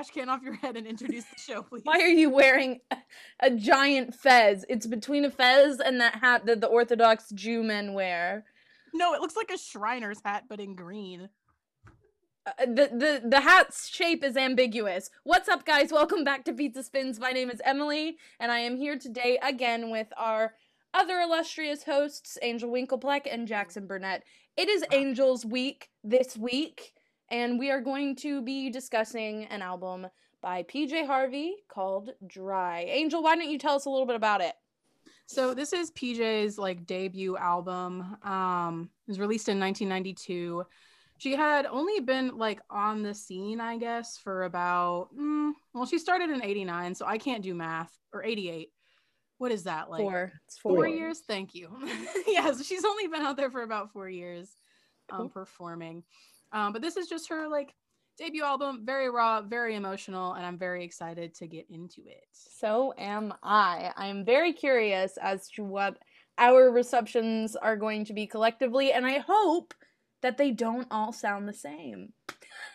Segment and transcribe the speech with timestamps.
[0.00, 1.82] trash can off your head and introduce the show, please?
[1.84, 2.96] Why are you wearing a,
[3.40, 4.64] a giant fez?
[4.68, 8.44] It's between a fez and that hat that the Orthodox Jew men wear.
[8.94, 11.28] No, it looks like a Shriner's hat, but in green.
[12.46, 15.10] Uh, the the the hat's shape is ambiguous.
[15.24, 15.92] What's up, guys?
[15.92, 17.20] Welcome back to Pizza Spins.
[17.20, 20.54] My name is Emily, and I am here today again with our
[20.94, 24.24] other illustrious hosts, Angel Winklepleck and Jackson Burnett.
[24.56, 26.94] It is Angels Week this week,
[27.30, 30.06] and we are going to be discussing an album
[30.42, 32.86] by PJ Harvey called Dry.
[32.88, 34.54] Angel, why don't you tell us a little bit about it?
[35.26, 38.16] So this is PJ's like debut album.
[38.24, 40.64] Um, it was released in 1992.
[41.18, 45.98] She had only been like on the scene, I guess, for about mm, well, she
[45.98, 48.70] started in 89, so I can't do math or 88.
[49.38, 50.00] What is that like?
[50.00, 50.32] Four.
[50.46, 50.88] It's Four, four.
[50.88, 51.20] years.
[51.26, 51.70] Thank you.
[52.26, 54.48] yeah, so she's only been out there for about four years,
[55.10, 56.02] um, performing.
[56.52, 57.74] Um, but this is just her like
[58.18, 62.24] debut album, very raw, very emotional, and I'm very excited to get into it.
[62.32, 63.92] So am I.
[63.96, 65.98] I'm very curious as to what
[66.38, 69.74] our receptions are going to be collectively, and I hope
[70.22, 72.12] that they don't all sound the same.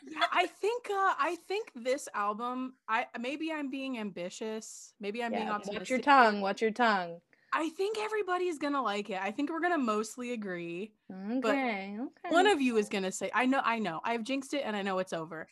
[0.08, 2.74] yeah, I think uh, I think this album.
[2.88, 4.94] I maybe I'm being ambitious.
[5.00, 5.80] Maybe I'm being Yeah, optimistic.
[5.82, 6.42] watch your tongue.
[6.42, 7.20] Watch your tongue.
[7.56, 9.20] I think everybody's gonna like it.
[9.22, 10.94] I think we're gonna mostly agree.
[11.12, 11.98] Okay.
[12.00, 12.30] okay.
[12.30, 14.82] One of you is gonna say, "I know, I know, I've jinxed it, and I
[14.82, 15.48] know it's over."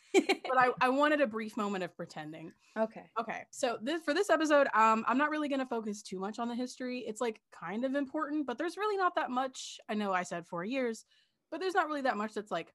[0.49, 2.53] But I, I wanted a brief moment of pretending.
[2.77, 3.09] okay.
[3.19, 6.49] Okay, so this for this episode, um, I'm not really gonna focus too much on
[6.49, 6.99] the history.
[6.99, 9.79] It's like kind of important, but there's really not that much.
[9.89, 11.05] I know I said four years,
[11.51, 12.73] but there's not really that much that's like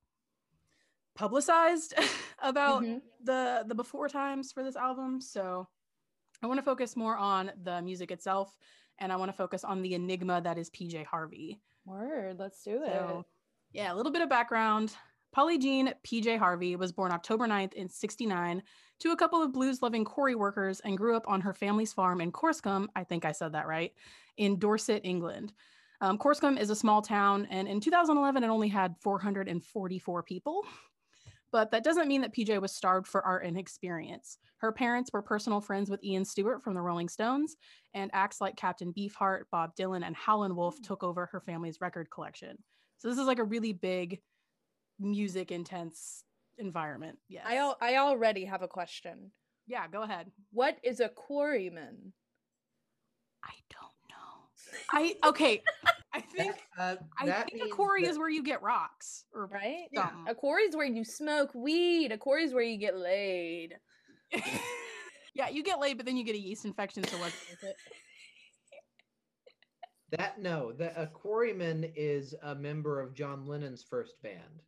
[1.15, 1.95] publicized
[2.39, 3.03] about Mhm.
[3.21, 5.21] the the before times for this album.
[5.21, 5.69] So
[6.43, 8.57] I want to focus more on the music itself,
[8.99, 11.61] and I want to focus on the enigma that is PJ Harvey.
[11.85, 12.39] Word.
[12.39, 12.93] Let's do it.
[12.93, 13.25] So,
[13.73, 14.95] yeah, a little bit of background.
[15.33, 18.63] Polly Jean PJ Harvey was born October 9th in 69
[19.01, 22.21] to a couple of blues loving quarry workers and grew up on her family's farm
[22.21, 22.89] in Corscombe.
[22.97, 23.93] I think I said that right,
[24.37, 25.53] in Dorset, England.
[26.01, 30.65] Um, Corscombe is a small town, and in 2011, it only had 444 people.
[31.51, 34.39] But that doesn't mean that PJ was starved for art and experience.
[34.59, 37.57] Her parents were personal friends with Ian Stewart from the Rolling Stones,
[37.95, 40.83] and acts like Captain Beefheart, Bob Dylan, and Howlin' Wolf hmm.
[40.83, 42.59] took over her family's record collection.
[42.99, 44.21] So this is like a really big
[44.99, 46.25] music intense
[46.59, 47.19] environment.
[47.29, 47.45] Yes.
[47.47, 49.31] I al- I already have a question.
[49.67, 50.31] yeah, go ahead.
[50.53, 52.13] What is a quarryman?
[53.45, 53.98] I don't.
[54.93, 55.63] I okay.
[56.13, 59.89] I think Uh, I think a quarry that- is where you get rocks or Right?
[59.93, 60.09] Yeah.
[60.11, 60.29] something.
[60.29, 62.13] A quarry's where you smoke weed.
[62.13, 63.77] A quarry is where you get laid.
[65.35, 67.77] yeah, you get laid, but then you get a yeast infection, so what's worth it?
[70.19, 74.63] that no, that a quarryman is a member of John Lennon's first band.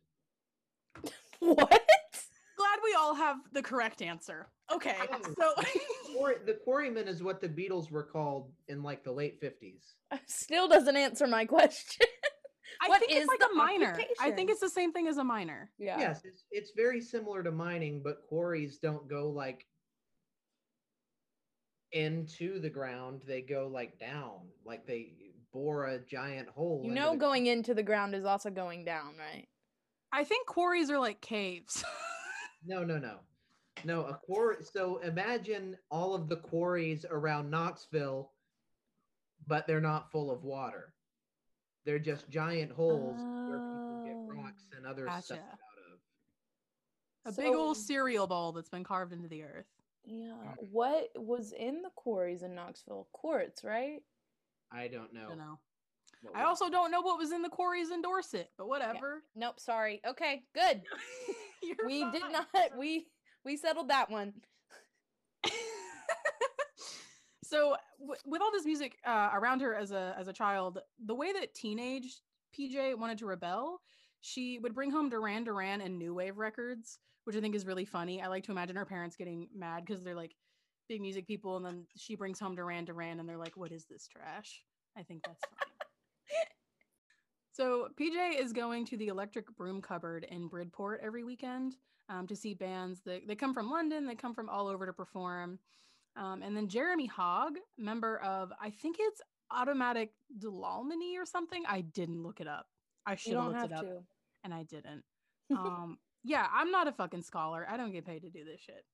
[1.39, 1.81] What?
[2.81, 4.47] Glad we all have the correct answer.
[4.73, 4.95] Okay,
[5.37, 5.53] so
[6.45, 9.95] the quarryman is what the Beatles were called in like the late fifties.
[10.11, 12.05] Uh, still doesn't answer my question.
[12.81, 13.97] I What think is it's like the a miner.
[14.19, 15.69] I think it's the same thing as a miner.
[15.77, 15.99] yeah.
[15.99, 19.65] Yes, it's it's very similar to mining, but quarries don't go like
[21.91, 23.21] into the ground.
[23.27, 25.13] They go like down, like they
[25.51, 26.81] bore a giant hole.
[26.85, 29.47] You know, the- going into the ground is also going down, right?
[30.13, 31.83] I think quarries are like caves.
[32.65, 33.19] No, no, no.
[33.83, 34.57] No, a quarry.
[34.63, 38.31] So imagine all of the quarries around Knoxville,
[39.47, 40.93] but they're not full of water.
[41.85, 45.57] They're just giant holes where people get Oh, rocks and other stuff out
[47.25, 47.33] of.
[47.33, 49.65] a big old cereal bowl that's been carved into the earth.
[50.03, 50.33] Yeah.
[50.57, 53.07] What was in the quarries in Knoxville?
[53.13, 54.01] Quartz, right?
[54.71, 55.25] I don't know.
[55.25, 55.59] I don't know.
[56.21, 59.23] What I also don't know what was in the quarries in Dorset, but whatever.
[59.35, 59.59] Nope.
[59.59, 60.01] Sorry.
[60.07, 60.43] Okay.
[60.53, 60.81] Good.
[61.63, 62.47] You're we did not.
[62.77, 63.07] We
[63.43, 64.33] we settled that one.
[67.43, 71.15] so w- with all this music uh, around her as a as a child, the
[71.15, 72.21] way that teenage
[72.57, 73.81] PJ wanted to rebel,
[74.21, 77.85] she would bring home Duran Duran and new wave records, which I think is really
[77.85, 78.21] funny.
[78.21, 80.35] I like to imagine her parents getting mad because they're like
[80.87, 83.85] big music people, and then she brings home Duran Duran, and they're like, "What is
[83.85, 84.63] this trash?"
[84.97, 85.80] I think that's funny.
[87.53, 91.75] So PJ is going to the Electric Broom Cupboard in Bridport every weekend
[92.09, 93.01] um, to see bands.
[93.05, 94.07] That they come from London.
[94.07, 95.59] They come from all over to perform.
[96.15, 101.63] Um, and then Jeremy Hogg, member of I think it's Automatic Dulalmany or something.
[101.67, 102.67] I didn't look it up.
[103.05, 103.99] I should have looked it up, to.
[104.43, 105.03] and I didn't.
[105.51, 107.67] Um, yeah, I'm not a fucking scholar.
[107.69, 108.85] I don't get paid to do this shit.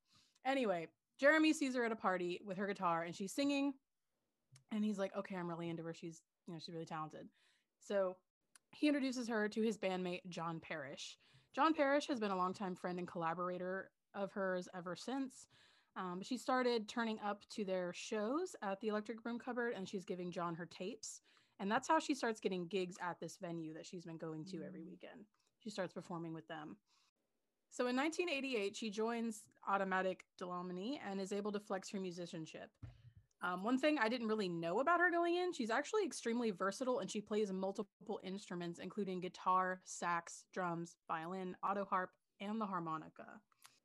[0.44, 0.88] Anyway,
[1.19, 3.74] Jeremy sees her at a party with her guitar, and she's singing.
[4.72, 5.94] And he's like, "Okay, I'm really into her.
[5.94, 7.28] She's, you know, she's really talented."
[7.80, 8.18] So
[8.72, 11.18] he introduces her to his bandmate, John Parish.
[11.54, 15.48] John Parish has been a longtime friend and collaborator of hers ever since.
[15.96, 20.06] Um, she started turning up to their shows at the Electric Broom Cupboard and she's
[20.06, 21.22] giving John her tapes.
[21.60, 24.62] And that's how she starts getting gigs at this venue that she's been going to
[24.64, 25.26] every weekend.
[25.58, 26.78] She starts performing with them.
[27.72, 32.70] So in 1988, she joins Automatic Dlamini and is able to flex her musicianship.
[33.44, 37.00] Um, one thing I didn't really know about her going in, she's actually extremely versatile
[37.00, 42.10] and she plays multiple instruments, including guitar, sax, drums, violin, auto harp,
[42.42, 43.39] and the harmonica.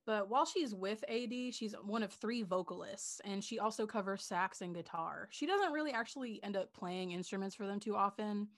[0.04, 4.60] But while she's with AD, she's one of three vocalists, and she also covers sax
[4.60, 5.28] and guitar.
[5.30, 8.48] She doesn't really actually end up playing instruments for them too often.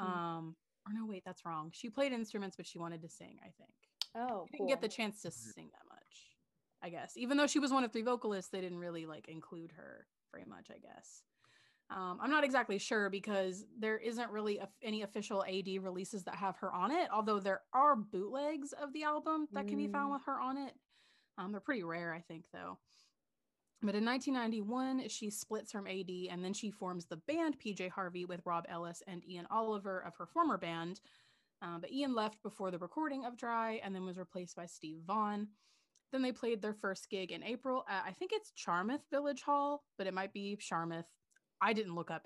[0.00, 0.02] Mm.
[0.02, 0.56] Um,
[0.86, 1.70] or no, wait, that's wrong.
[1.74, 3.74] She played instruments, but she wanted to sing, I think.
[4.16, 6.30] Oh, She didn't get the chance to sing that much,
[6.82, 7.12] I guess.
[7.16, 10.44] Even though she was one of three vocalists, they didn't really like include her very
[10.46, 11.22] much, I guess.
[11.90, 16.36] Um, I'm not exactly sure because there isn't really a, any official AD releases that
[16.36, 20.10] have her on it, although there are bootlegs of the album that can be found
[20.10, 20.12] Mm.
[20.14, 20.72] with her on it.
[21.36, 22.78] Um, they're pretty rare, I think, though.
[23.82, 28.24] But in 1991, she splits from AD and then she forms the band PJ Harvey
[28.24, 31.00] with Rob Ellis and Ian Oliver of her former band.
[31.62, 34.98] Um, but Ian left before the recording of Dry and then was replaced by Steve
[35.06, 35.48] Vaughan.
[36.12, 39.84] Then they played their first gig in April at, I think it's Charmouth Village Hall,
[39.96, 41.06] but it might be Charmouth.
[41.62, 42.24] I didn't look up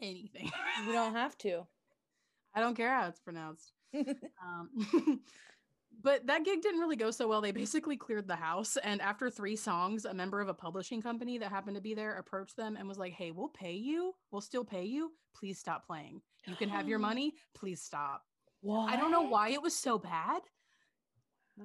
[0.00, 0.50] anything.
[0.86, 1.66] You don't have to.
[2.54, 3.72] I don't care how it's pronounced.
[4.44, 5.20] Um,
[6.02, 7.40] but that gig didn't really go so well.
[7.40, 8.76] They basically cleared the house.
[8.82, 12.16] And after three songs, a member of a publishing company that happened to be there
[12.16, 14.14] approached them and was like, Hey, we'll pay you.
[14.30, 15.12] We'll still pay you.
[15.34, 16.20] Please stop playing.
[16.46, 17.34] You can have your money.
[17.54, 18.22] Please stop.
[18.60, 18.90] What?
[18.92, 20.42] I don't know why it was so bad.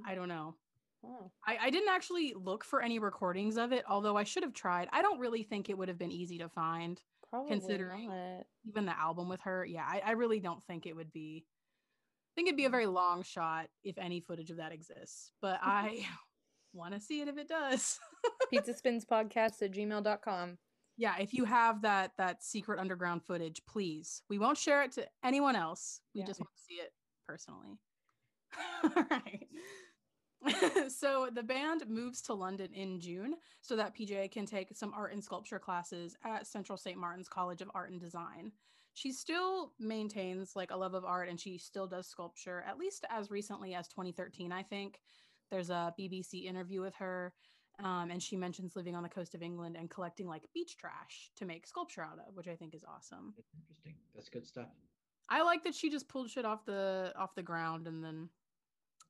[0.06, 0.56] I don't know.
[1.05, 1.31] Oh.
[1.45, 4.88] I, I didn't actually look for any recordings of it, although I should have tried.
[4.91, 7.01] I don't really think it would have been easy to find,
[7.33, 8.45] Probably Considering- not.
[8.67, 9.65] even the album with her.
[9.65, 11.47] Yeah, I, I really don't think it would be.
[11.47, 12.73] I think it'd be a hmm.
[12.73, 16.05] very long shot if any footage of that exists, but I
[16.73, 17.99] want to see it if it does.
[18.51, 20.59] Pizza Spins Podcast at gmail.com.
[20.95, 24.21] yeah, if you have that that secret underground footage, please.
[24.29, 26.01] We won't share it to anyone else.
[26.13, 26.27] We Yeah.
[26.27, 26.94] just want to see it
[27.27, 27.79] personally.
[28.83, 29.47] All right.
[30.90, 35.13] so the band moves to London in June so that PJ can take some art
[35.13, 36.98] and sculpture classes at Central St.
[36.98, 38.51] Martin's College of Art and Design.
[38.94, 43.06] She still maintains like a love of art and she still does sculpture at least
[43.10, 45.00] as recently as 2013, I think.
[45.50, 47.34] There's a BBC interview with her
[47.80, 51.31] um, and she mentions living on the coast of England and collecting like beach trash
[51.38, 53.34] to make sculpture out of, which I think is awesome.
[53.60, 53.95] Interesting.
[54.13, 54.68] That's good stuff.
[55.30, 58.30] I like that she just pulled shit off the off the ground and then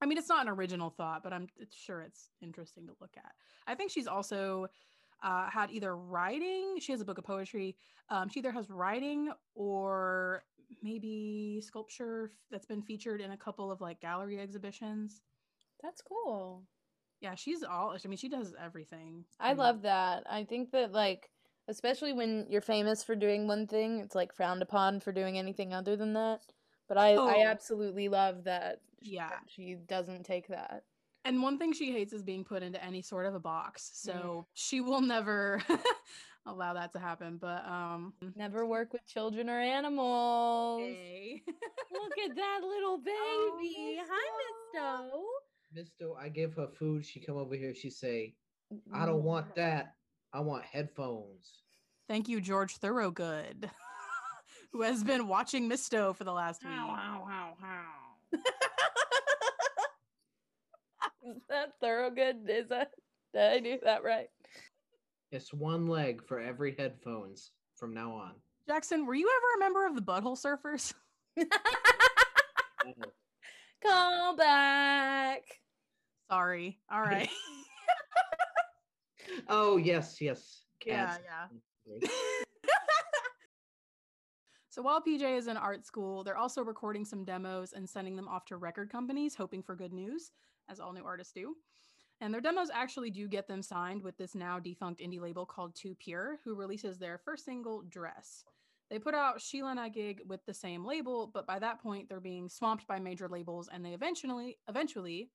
[0.04, 3.14] I mean it's not an original thought, but I'm it's sure it's interesting to look
[3.16, 3.32] at.
[3.66, 4.68] I think she's also
[5.24, 7.78] uh, had either writing, she has a book of poetry.
[8.10, 10.44] Um, she either has writing or
[10.82, 15.22] maybe sculpture that's been featured in a couple of like gallery exhibitions.
[15.82, 16.64] That's cool.
[17.22, 19.24] Yeah, she's all I mean, she does everything.
[19.40, 20.24] I love that.
[20.30, 21.30] I think that like
[21.70, 25.74] especially when you're famous for doing one thing, it's like frowned upon for doing anything
[25.74, 26.42] other than that.
[26.88, 27.46] But I I Oh.
[27.48, 29.30] absolutely love that Yeah.
[29.30, 30.84] that she doesn't take that.
[31.26, 33.90] And one thing she hates is being put into any sort of a box.
[33.90, 33.96] Mm.
[33.96, 35.62] So she will never
[36.46, 37.38] allow that to happen.
[37.38, 40.82] But um Never work with children or animals.
[40.82, 41.42] hey.
[41.92, 44.00] Look at that little Oh, baby.
[44.10, 44.30] Hi,
[44.74, 45.22] Misto.
[45.74, 47.06] Misto, I give her food.
[47.06, 47.74] She come over here.
[47.74, 48.36] She say,
[48.94, 49.96] "I don't want that.
[50.34, 51.62] I want headphones."
[52.08, 53.70] Thank you, George Thorogood,
[54.74, 56.74] who has been watching Misto for the last week.
[56.74, 57.84] How, how, how,
[61.26, 62.50] Is that Thorogood?
[62.50, 62.92] Is that
[63.34, 64.28] did I do that right?
[65.32, 68.34] It's one leg for every headphones from now on.
[68.68, 70.94] Jackson, were you ever a member of the Butthole Surfers?
[73.84, 75.44] Call back.
[76.30, 76.80] Sorry.
[76.92, 77.30] All right.
[79.48, 80.64] Oh yes, yes.
[80.86, 81.18] yeah,
[81.86, 82.08] yeah.
[84.74, 88.28] So while PJ is in art school, they're also recording some demos and sending them
[88.28, 90.32] off to record companies, hoping for good news,
[90.68, 91.56] as all new artists do.
[92.20, 95.76] And their demos actually do get them signed with this now defunct indie label called
[95.76, 98.46] Too Pure, who releases their first single, Dress.
[98.90, 102.88] They put out Sheela-Na-Gig with the same label, but by that point they're being swamped
[102.88, 105.30] by major labels, and they eventually, eventually,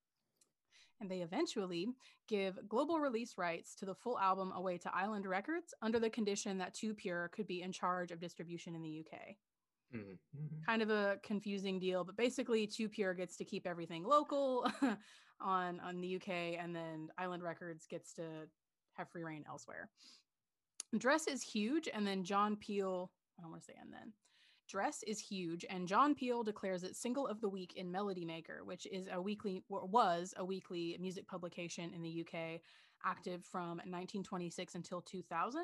[1.01, 1.89] and they eventually
[2.27, 6.59] give global release rights to the full album away to Island Records under the condition
[6.59, 9.37] that Too Pure could be in charge of distribution in the UK.
[9.95, 10.65] Mhm, mhm.
[10.67, 14.65] Kind of a confusing deal, but basically Too Pure gets to keep everything local
[15.41, 18.49] on on the UK and then Island Records gets to
[18.95, 19.91] have free reign elsewhere.
[20.97, 24.13] Dress is huge and then John Peel, I don't want to say and then.
[24.69, 28.61] Dress is huge, and John Peel declares it single of the week in Melody Maker,
[28.65, 32.61] which is a weekly or was a weekly music publication in the UK,
[33.05, 35.63] active from 1926 until 2000.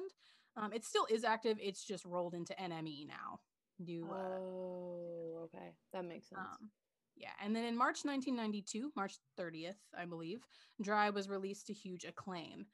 [0.56, 1.58] Um, it still is active.
[1.60, 3.40] It's just rolled into NME now.
[3.78, 5.72] New, uh, Oh, okay.
[5.92, 6.40] That makes sense.
[6.40, 6.70] um,
[7.16, 10.40] yeah, and then in March 1992, March 30th, I believe,
[10.80, 12.66] Dry was released to huge acclaim.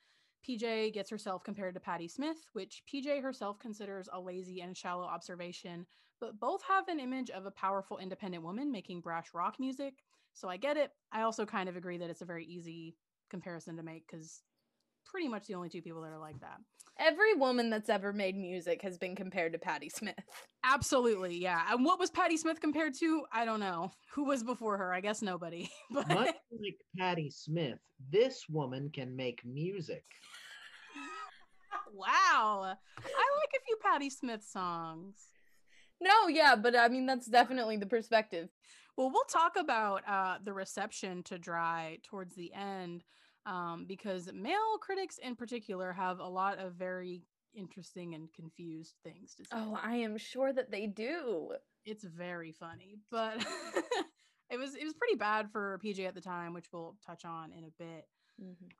[0.48, 5.04] PJ gets herself compared to Patti Smith, which PJ herself considers a lazy and shallow
[5.04, 5.86] observation,
[6.20, 9.94] but both have an image of a powerful independent woman making brash rock music.
[10.32, 10.90] So I get it.
[11.12, 12.96] I also kind of agree that it's a very easy
[13.30, 14.42] comparison to make because
[15.04, 16.58] pretty much the only two people that are like that.
[17.00, 20.14] Every woman that's ever made music has been compared to Patti Smith.
[20.62, 21.62] Absolutely, yeah.
[21.70, 23.24] And what was Patti Smith compared to?
[23.32, 23.90] I don't know.
[24.12, 24.92] Who was before her?
[24.92, 25.70] I guess nobody.
[25.90, 27.78] But Much like Patti Smith,
[28.12, 30.04] this woman can make music.
[31.94, 35.16] wow, I like a few Patti Smith songs.
[36.02, 38.50] No, yeah, but I mean that's definitely the perspective.
[38.96, 43.04] Well, we'll talk about uh, the reception to Dry towards the end
[43.46, 47.22] um, because male critics in particular have a lot of very
[47.54, 49.50] interesting and confused things to say.
[49.52, 51.52] Oh, I am sure that they do.
[51.84, 53.38] it's very funny, but
[54.50, 57.52] it was it was pretty bad for PJ at the time, which we'll touch on
[57.52, 58.06] in a bit.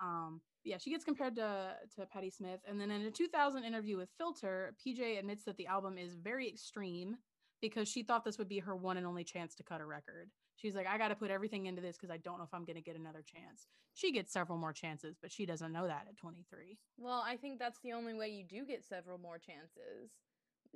[0.00, 3.96] Um, yeah, she gets compared to to Patti Smith, and then in a 2000 interview
[3.96, 7.16] with Filter, PJ admits that the album is very extreme
[7.60, 10.30] because she thought this would be her one and only chance to cut a record.
[10.60, 12.64] She's like, I got to put everything into this because I don't know if I'm
[12.64, 13.66] going to get another chance.
[13.94, 16.78] She gets several more chances, but she doesn't know that at 23.
[16.98, 20.10] Well, I think that's the only way you do get several more chances.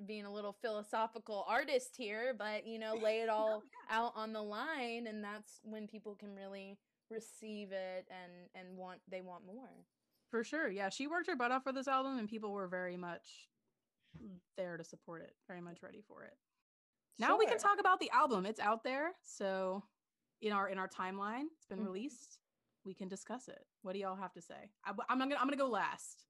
[0.06, 4.32] Being a little philosophical artist here, but you know, lay it oh, all out on
[4.32, 6.78] the line, and that's when people can really
[7.10, 9.70] receive it and and want they want more.
[10.30, 10.68] For sure.
[10.68, 13.48] Yeah, she worked her butt off for this album, and people were very much
[14.56, 16.34] there to support it, very much ready for it.
[17.18, 18.46] Now we can talk about the album.
[18.46, 19.12] It's out there.
[19.22, 19.82] So
[20.40, 21.86] in our in our timeline, it's been Mhm.
[21.86, 22.38] released.
[22.84, 23.66] We can discuss it.
[23.82, 24.70] What do y'all have to say?
[24.84, 26.26] I, am gonna I'm gonna go last.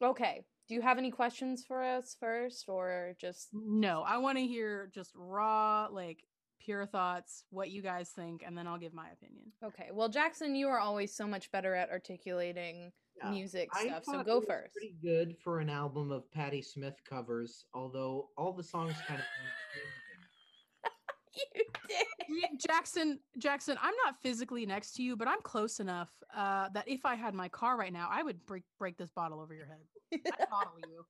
[0.00, 0.44] Okay.
[0.68, 4.88] Do you have any questions for us first, or just No, I want to hear
[4.94, 6.22] just raw, like
[6.60, 9.52] pure thoughts, what you guys think, and then I'll give my opinion.
[9.62, 9.88] okay?
[9.92, 14.22] Well, Jackson, you are always so much better at articulating Yeah, music I stuff, so
[14.24, 14.74] go it was first.
[14.74, 19.26] Pretty good for an album of Patti Smith covers, although all the songs kind of.
[21.54, 22.60] You did.
[22.60, 27.04] Jackson, Jackson, I'm not physically next to you, but I'm close enough uh, that if
[27.04, 29.78] I had my car right now, I would break break this bottle over your head.
[30.12, 31.04] I'd bottle you.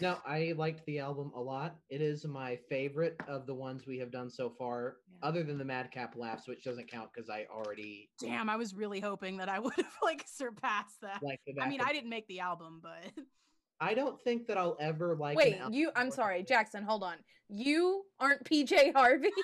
[0.00, 1.76] No, I liked the album a lot.
[1.90, 5.28] It is my favorite of the ones we have done so far, Yeah.
[5.28, 8.98] other than the Madcap Laughs, which doesn't count because I already Damn, I was really
[8.98, 11.22] hoping that I would have like surpassed that.
[11.22, 11.40] like.
[11.62, 11.88] I mean, backup.
[11.88, 13.12] I didn't make the album, but
[13.80, 15.36] I don't think that I'll ever like.
[15.36, 15.90] Wait, album you.
[15.94, 16.82] I'm sorry, Jackson.
[16.82, 17.16] Hold on.
[17.48, 19.30] You aren't PJ Harvey.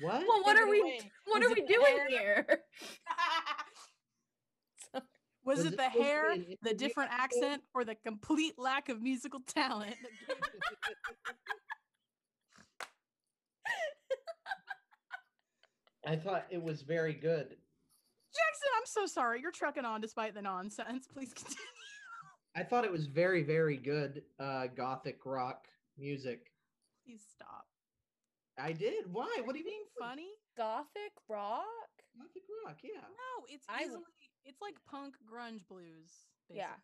[0.00, 0.22] What?
[0.28, 0.80] well, what are we?
[0.80, 1.00] away.
[1.24, 2.08] What Was are we doing hair?
[2.08, 2.46] here?
[5.44, 7.44] was, Was it it the supposed to be hair, an the different episode?
[7.44, 9.96] accent, or the complete lack of musical talent?
[10.28, 10.96] that gave it-
[16.06, 17.48] I thought it was very good.
[17.48, 19.40] Jackson, I'm so sorry.
[19.40, 21.06] You're trucking on despite the nonsense.
[21.12, 21.56] Please continue.
[22.58, 24.22] I thought it was very, very good.
[24.38, 26.50] Uh, gothic rock music.
[27.04, 27.66] Please stop.
[28.58, 29.04] I did.
[29.12, 29.30] Why?
[29.38, 30.00] Are What do you being mean?
[30.08, 30.30] funny?
[30.56, 31.62] Gothic rock.
[32.18, 32.78] Gothic rock.
[32.82, 34.04] Yeah, No, it's I w- easily
[34.44, 36.26] it's like punk grunge blues.
[36.50, 36.74] Yeah.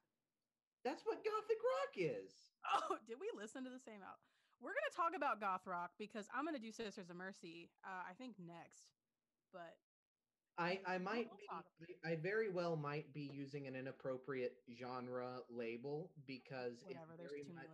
[0.84, 2.30] that's what gothic rock is.
[2.70, 4.20] Oh, did we listen to the same out?
[4.62, 7.70] We're gonna talk about goth rock because I'm gonna do Sisters of Mercy.
[7.82, 8.94] Uh, I think next,
[9.52, 9.74] but
[10.58, 11.46] I I might be,
[12.04, 17.14] I, I very well might be using an inappropriate genre label because whatever.
[17.14, 17.66] it very too much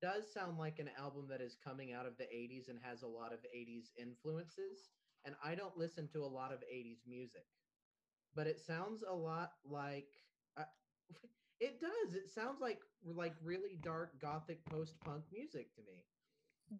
[0.00, 3.06] does sound like an album that is coming out of the 80s and has a
[3.06, 4.90] lot of 80s influences
[5.24, 7.46] and I don't listen to a lot of 80s music.
[8.34, 10.08] But it sounds a lot like
[10.56, 10.64] uh,
[11.60, 12.14] it does.
[12.14, 16.04] It sounds like like really dark gothic post-punk music to me.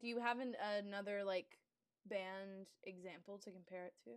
[0.00, 1.58] Do you have an, another like
[2.06, 4.10] band example to compare it to?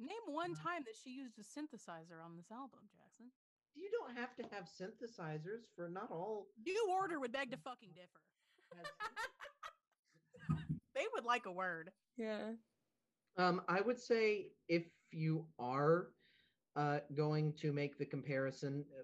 [0.00, 3.30] Name one Uh, time that she used a synthesizer on this album, Jackson.
[3.74, 7.92] You don't have to have synthesizers for not all New Order would beg to fucking
[7.94, 8.20] differ.
[10.94, 11.92] They would like a word.
[12.16, 12.52] Yeah.
[13.36, 16.08] Um, I would say if you are
[16.76, 19.02] uh, going to make the comparison, uh,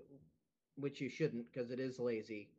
[0.77, 2.51] which you shouldn't because it is lazy,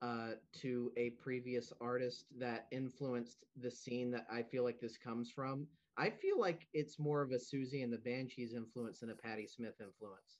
[0.00, 5.30] uh, to a previous artist that influenced the scene that I feel like this comes
[5.30, 5.66] from,
[5.98, 9.46] I feel like it's more of a Siouxsie and the Banshees influence than a Patti
[9.46, 10.38] Smith influence.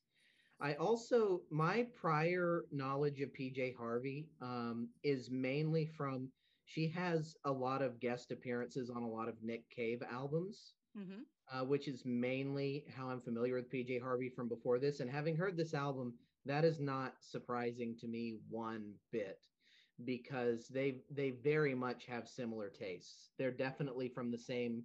[0.60, 6.30] I also, my prior knowledge of PJ Harvey um, is mainly from
[6.64, 11.22] she has a lot of guest appearances on a lot of Nick Cave albums, hmm
[11.52, 15.00] uh, which is mainly how I'm familiar with PJ Harvey from before this.
[15.00, 16.14] And having heard this album,
[16.46, 19.38] that is not surprising to me one bit
[20.04, 23.30] because they they very much have similar tastes.
[23.38, 24.84] They're definitely from the same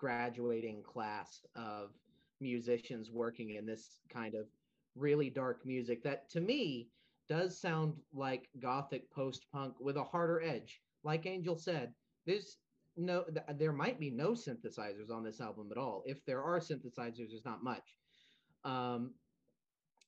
[0.00, 1.90] graduating class of
[2.40, 4.46] musicians working in this kind of
[4.96, 6.88] really dark music that to me
[7.28, 10.80] does sound like gothic post punk with a harder edge.
[11.04, 11.92] Like Angel said,
[12.26, 12.56] there's
[12.96, 16.02] no th- there might be no synthesizers on this album at all.
[16.06, 17.96] If there are synthesizers, there's not much.
[18.64, 19.12] Um,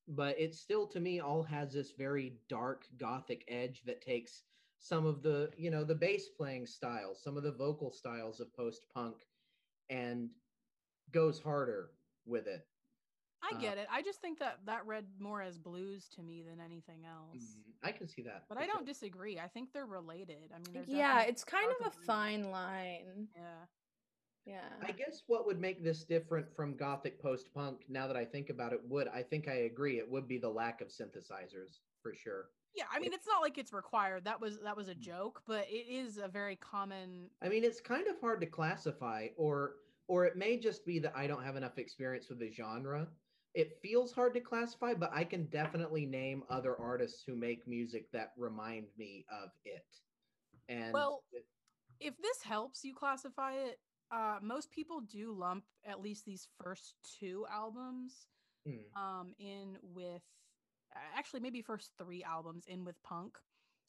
[0.09, 4.43] but it still to me all has this very dark gothic edge that takes
[4.81, 8.53] some of the you know the bass playing styles some of the vocal styles of
[8.55, 9.15] post punk
[9.93, 10.31] and
[11.13, 11.91] goes harder
[12.27, 12.67] with it
[13.45, 13.89] I Uh, get it.
[13.91, 17.57] I just think that that read more as blues to me than anything else.
[17.57, 18.87] Mm, i can see that But I don't sure.
[18.87, 19.37] disagree.
[19.41, 20.53] I think they're related.
[20.55, 23.29] I mean, Yeah, it's kind of a fine line.
[23.37, 23.67] Yeah.
[24.45, 24.69] Yeah.
[24.83, 28.51] i guess what would make this different from gothic post punk now that i think
[28.51, 32.13] about it would i think i agree it would be the lack of synthesizers for
[32.13, 34.25] sure Yeah, I mean, it's not like it's required.
[34.25, 34.93] That was that was Mm.
[34.93, 37.31] a joke, but it is a very common.
[37.43, 39.77] I mean, it's kind of hard to classify, or
[40.09, 43.17] or it may just be that I don't have enough experience with the genre.
[43.55, 48.11] It feels hard to classify, but I can definitely name other artists who make music
[48.13, 50.01] that remind me of it.
[50.69, 51.49] And Well, it-
[52.01, 56.97] If this helps you classify it, uh, most people do lump at least these first
[57.03, 58.29] two albums
[58.65, 60.25] hmm, um, in with,
[60.93, 63.41] actually maybe first three albums in with punk,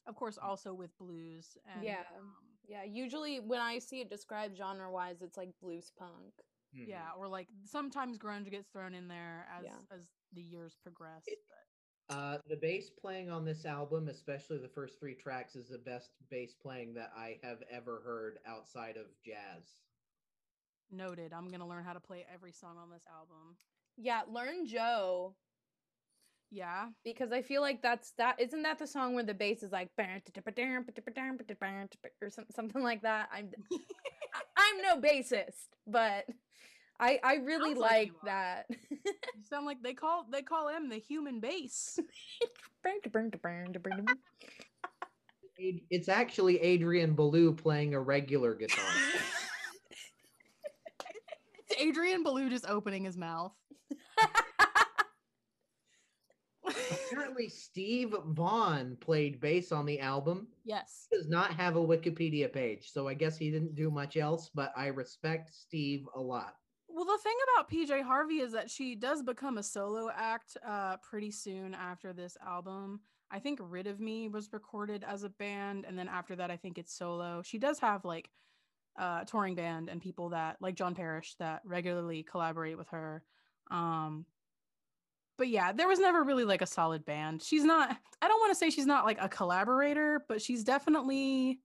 [0.06, 1.56] of course, also with blues.
[1.64, 2.04] And, Yeah.
[2.10, 6.34] um, Yeah, usually when I see it described genre wise, it's like blues punk.
[6.74, 6.88] mhm.
[6.88, 9.78] yeah, or like sometimes grunge gets thrown in there as Yeah.
[9.90, 11.22] as the years progress.
[11.26, 15.68] It- but Uh, the bass playing on this album, especially the first three tracks, is
[15.68, 19.80] the best bass playing that I have ever heard outside of jazz.
[20.90, 21.32] noted.
[21.32, 23.58] I'm gonna learn how to play every song on this album.
[23.96, 25.36] Yeah, learn Joe
[26.50, 29.72] Yeah, because I feel like that's that isn't that the song where the bass is
[29.72, 29.90] like
[32.22, 33.28] or something like that.
[33.32, 36.26] I'm I- I'm no bassist, but
[37.00, 38.66] I I really Sounds like like that.
[38.70, 41.98] you sound like they call they call him the human bass.
[45.56, 48.84] It's actually Adrian Belew playing a regular guitar.
[51.58, 53.52] It's Adrian Belew just opening his mouth.
[57.14, 60.48] Apparently, Steve Vaughan played bass on the album.
[60.64, 61.06] yes.
[61.12, 64.50] Does not have a Wikipedia page, so I guess he didn't do much else.
[64.52, 66.54] But I respect Steve a lot.
[66.88, 70.96] Well, the thing about PJ Harvey is that she does become a solo act uh,
[70.98, 73.00] pretty soon after this album.
[73.30, 76.56] I think Rid of Me was recorded as a band, and then after that, I
[76.56, 77.42] think it's solo.
[77.44, 78.30] She does have like
[78.96, 83.24] a touring band and people that, like John Parish, that regularly collaborate with her.
[83.70, 84.26] Um,
[85.36, 87.42] but yeah, there was never really like a solid band.
[87.42, 87.90] She's not,
[88.22, 91.62] I don't want to say she's not like a collaborator, but she's definitely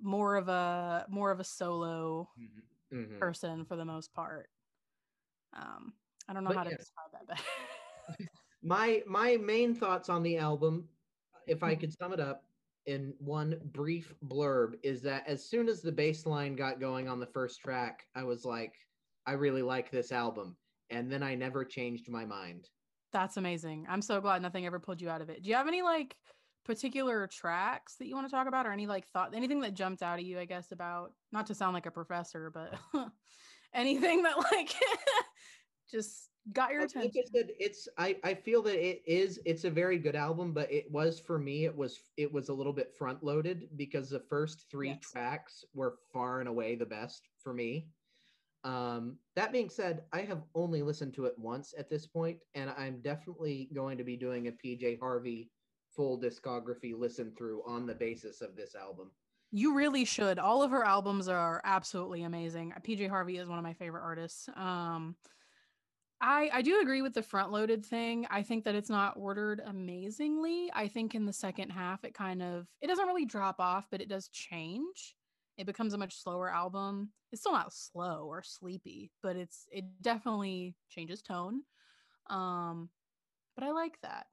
[0.00, 2.30] more of a more of a solo
[2.92, 3.18] Mhm.
[3.20, 4.50] person for the most part.
[5.52, 5.94] Um,
[6.28, 7.42] I don't know But how to describe that better.
[8.62, 10.88] My my main thoughts on the album,
[11.46, 11.80] if I Mhm.
[11.80, 12.46] could sum it up
[12.86, 17.20] in one brief blurb, is that as soon as the bass line got going on
[17.20, 18.88] the first track, I was like,
[19.26, 20.58] I really like this album,
[20.90, 22.70] and then I never changed my mind.
[23.12, 23.86] That's amazing.
[23.88, 25.42] I'm so glad nothing ever pulled you out of it.
[25.42, 26.16] Do you have any like
[26.64, 30.02] particular tracks that you want to talk about or any like thought anything that jumped
[30.02, 32.78] out at you, I guess, about not to sound like a professor, but
[33.74, 34.72] anything that like
[35.90, 37.22] just got your I attention?
[37.34, 40.90] said, it's I I feel that it is it's a very good album, but it
[40.90, 44.70] was for me it was it was a little bit front loaded because the first
[44.70, 45.02] three Yes.
[45.02, 47.92] tracks were far and away the best for me.
[48.64, 52.70] Um, that being said, I have only listened to it once at this point, and
[52.76, 55.50] I'm definitely going to be doing a PJ Harvey
[55.90, 59.10] full discography listen through on the basis of this album.
[59.52, 60.38] You really should.
[60.38, 62.72] All of her albums are absolutely amazing.
[62.82, 64.48] PJ Harvey is one of my favorite artists.
[64.54, 65.16] Um
[66.20, 68.26] I I do agree with the front loaded thing.
[68.30, 70.70] I think that it's not ordered amazingly.
[70.72, 74.00] I think in the second half it kind of it doesn't really drop off, but
[74.00, 75.16] it does change.
[75.58, 77.10] It becomes a much slower album.
[77.32, 81.62] It's still not slow or sleepy, but it's it definitely changes tone.
[82.28, 82.88] Um
[83.56, 84.26] but I like that.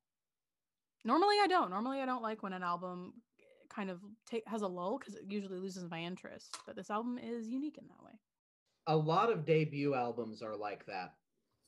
[1.03, 1.69] Normally I don't.
[1.69, 3.13] Normally I don't like when an album
[3.69, 3.99] kind of
[4.29, 6.57] take has a lull because it usually loses my interest.
[6.65, 8.13] But this album is unique in that way.
[8.87, 11.15] a lot of debut albums are like that.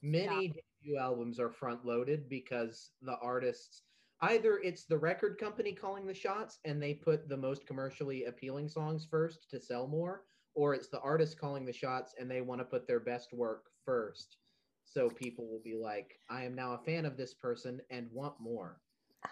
[0.01, 3.83] Many debut albums are front loaded because the artists
[4.21, 8.67] either it's the record company calling the shots and they put the most commercially appealing
[8.69, 12.60] songs first to sell more, or it's the artist calling the shots and they want
[12.62, 14.38] to put their best work first.
[14.86, 18.39] So people will be like, I am now a fan of this person and want
[18.39, 18.82] more.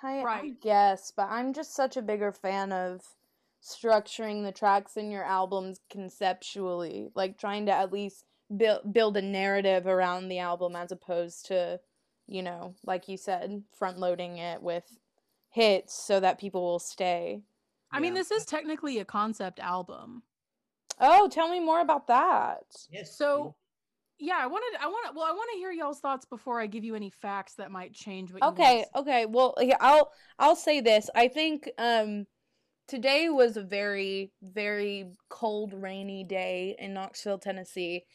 [0.04, 0.54] I, I Right.
[0.62, 3.15] guess, but I'm just such a bigger fan of
[3.62, 9.21] structuring the tracks in your albums conceptually, like trying to at least build build a
[9.21, 11.80] narrative around the album as opposed to,
[12.27, 14.83] you know, like you said, front loading it with
[15.49, 17.41] hits so that people will stay.
[17.91, 20.23] I mean, this is technically a concept album.
[20.99, 22.63] Oh, tell me more about that.
[22.91, 23.17] Yes.
[23.17, 23.55] So,
[24.19, 26.67] yeah, I wanted, I want to, well, I want to hear y'all's thoughts before I
[26.67, 28.43] give you any facts that might change what.
[28.43, 29.25] you Okay, okay.
[29.25, 31.09] Well, yeah, I'll I'll say this.
[31.15, 32.25] I think um
[32.87, 38.05] today was a very very cold rainy day in Knoxville, Tennessee,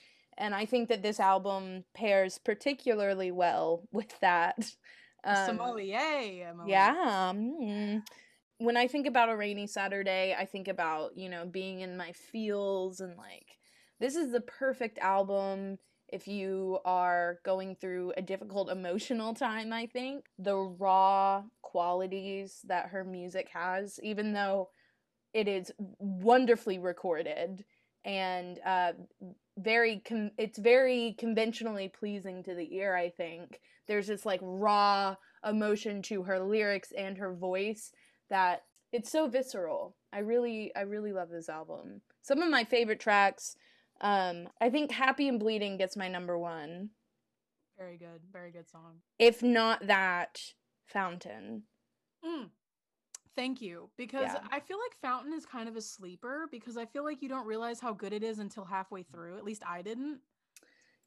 [0.42, 4.74] and I think that this album pairs particularly well with that.
[5.24, 6.48] Um, Sommelier.
[6.48, 6.70] Emily.
[6.70, 7.32] yeah.
[7.34, 8.02] mm.
[8.58, 12.12] When I think about a rainy Saturday, I think about, you know, being in my
[12.12, 13.58] fields and like
[14.00, 15.78] this is the perfect album
[16.08, 20.26] if you are going through a difficult emotional time, I think.
[20.38, 24.68] The raw qualities that her music has, even though
[25.32, 27.64] it is wonderfully recorded
[28.04, 28.92] and uh,
[29.58, 35.14] very con- it's very conventionally pleasing to the ear i think there's this like raw
[35.46, 37.92] emotion to her lyrics and her voice
[38.30, 38.62] that
[38.92, 43.56] it's so visceral i really i really love this album some of my favorite tracks
[44.00, 46.88] um i think happy and bleeding gets my number one
[47.76, 48.20] Very good.
[48.32, 49.00] Very good song.
[49.18, 50.40] if not that
[50.86, 51.64] fountain
[52.24, 52.50] Mm.
[53.34, 53.90] Thank you.
[53.96, 54.46] Because Yeah.
[54.50, 57.46] I feel like Fountain is kind of a sleeper because I feel like you don't
[57.46, 59.36] realize how good it is until halfway through.
[59.38, 60.20] At least I didn't.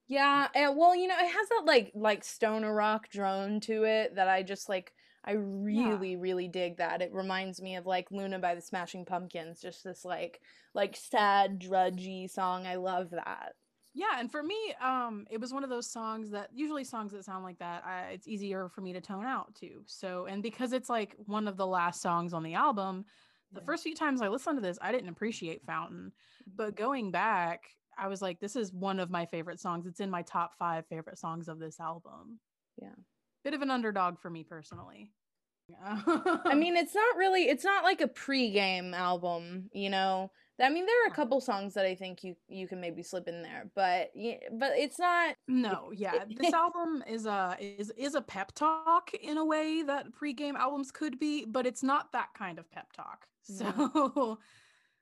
[0.08, 4.16] Yeah, and well, you know, it has that like like stoner rock drone to it
[4.16, 7.02] that I just like I really really dig that.
[7.02, 10.42] It reminds me of like Luna by the Smashing Pumpkins, just this like
[10.76, 12.68] like sad drudgy song.
[12.68, 13.54] I love that.
[13.98, 17.24] Yeah, and for me, um, it was one of those songs that usually songs that
[17.24, 19.84] sound like that, I, it's easier for me to tone out to.
[19.86, 23.06] So, and because it's like one of the last songs on the album,
[23.54, 23.66] the Yeah.
[23.66, 26.12] first few times I listened to this, I didn't appreciate Fountain,
[26.58, 29.88] but going back, I was like, this is one of my favorite songs.
[29.88, 32.42] It's in my top five favorite songs of this album.
[32.82, 32.96] Yeah.
[33.46, 35.14] bit of an underdog for me personally.
[35.84, 40.32] I mean, it's not really it's not like a pre-game album, you know.
[40.62, 43.28] I mean, there are a couple songs that I think you you can maybe slip
[43.28, 46.24] in there, but yeah, but it's not No, yeah.
[46.28, 50.92] This album is a is is a pep talk in a way that pregame albums
[50.92, 53.28] could be, but it's not that kind of pep talk.
[53.44, 54.40] So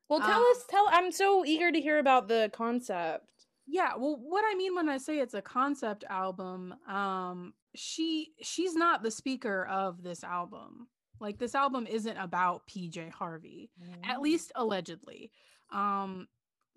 [0.10, 3.48] Well, tell Um, us tell I'm so eager to hear about the concept.
[3.66, 8.76] yeah, well what I mean when I say it's a concept album, um she she's
[8.76, 10.88] not the speaker of this album.
[11.24, 13.72] Like this album isn't about PJ Harvey.
[14.04, 15.32] at least allegedly.
[15.72, 16.28] Um,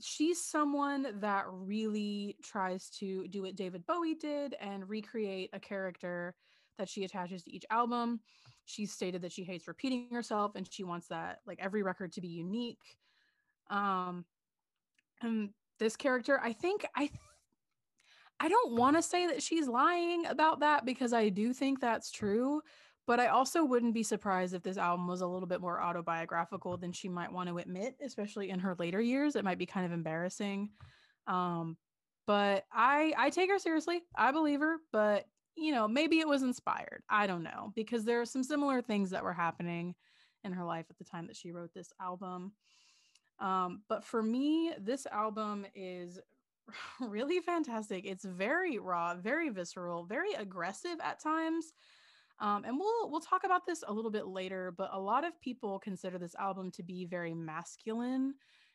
[0.00, 6.37] she's someone that really tries to do what David Bowie did and recreate a character
[6.78, 8.20] that she attaches to each album.
[8.66, 12.20] She's stated that she hates repeating herself and she wants that like every record to
[12.20, 12.98] be unique.
[13.68, 14.24] Um,
[15.22, 17.06] and this character, I think I.
[17.06, 17.20] Th-
[18.38, 22.11] I don't want to say that she's lying about that because I do think that's
[22.11, 22.61] true,
[23.07, 26.77] but I also wouldn't be surprised if this album was a little bit more autobiographical
[26.77, 29.37] than she might want to admit, especially in her later years.
[29.37, 30.71] It might be kind of embarrassing.
[31.27, 31.77] Um,
[32.27, 34.03] but I I take her seriously.
[34.16, 37.03] I believe her, but you know, maybe it was inspired.
[37.09, 39.95] I don't know because there are some similar things that were happening
[40.45, 42.53] in her life at the time that she wrote this album.
[43.38, 46.19] Um, but for me, this album is
[47.01, 48.07] really fantastic.
[48.07, 51.73] It's very raw, very visceral, very aggressive at times.
[52.38, 55.40] Um, and we'll we'll talk about this a little bit later, but a lot of
[55.40, 58.35] people consider this album to be very masculine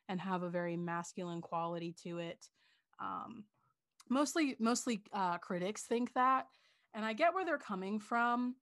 [0.10, 2.48] and have a very masculine quality to it.
[3.00, 3.46] Um,
[4.10, 6.48] mostly mostly uh, critics think that,
[6.94, 8.56] and I get where they're coming from,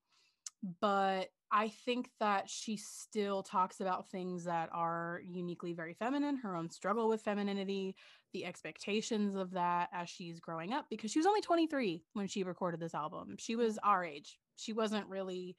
[0.81, 6.55] but I think that she still talks about things that are uniquely very feminine, her
[6.55, 7.95] own struggle with femininity,
[8.33, 12.43] the expectations of that as she's growing up, because she was only 23 when she
[12.43, 13.35] recorded this album.
[13.39, 14.37] She was our age.
[14.59, 15.55] She wasn't really,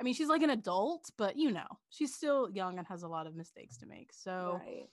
[0.00, 3.08] I mean, she's like an adult, but you know, she's still young and has a
[3.08, 4.10] lot of mistakes to make.
[4.12, 4.88] So right.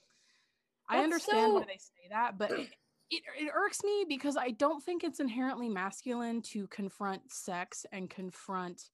[0.88, 2.68] I That's understand why they say that, but it,
[3.10, 8.08] it, it irks me because I don't think it's inherently masculine to confront sex and
[8.08, 8.88] confront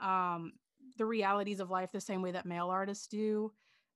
[0.00, 0.52] um,
[0.98, 3.52] the realities of life the same way that male artists do.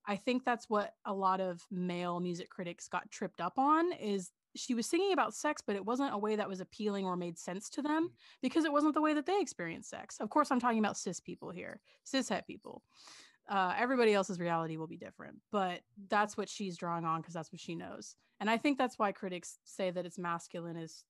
[0.07, 4.31] I think that's what a lot of male music critics got tripped up on is
[4.57, 7.39] she was singing about sex, but it wasn't a way that was appealing or made
[7.39, 10.19] sense to them because it wasn't the way that they experienced sex.
[10.21, 12.83] Of course, I'm talking about cis people here, cishet people.
[13.49, 17.53] Uh, everybody else's reality will be different, but that's what she's drawing on because that's
[17.53, 18.17] what she knows.
[18.41, 21.05] And I think that's why critics say that it's masculine is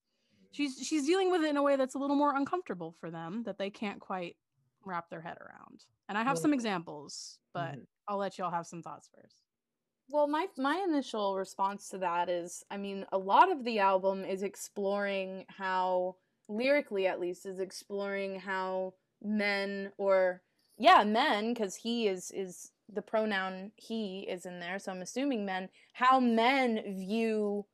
[0.50, 3.42] she's she's dealing with it in a way that's a little more uncomfortable for them
[3.44, 4.36] that they can't quite
[4.84, 5.84] wrap their head around.
[6.08, 7.86] And I have some examples, but Mhm.
[8.08, 9.43] I'll let y'all have some thoughts first.
[10.08, 14.24] Well, my my initial response to that is, I mean, a lot of the album
[14.24, 16.16] is exploring how
[16.48, 20.42] lyrically at least is exploring how men or
[20.78, 25.46] yeah, men because he is is the pronoun he is in there, so I'm assuming
[25.46, 27.66] men, how men view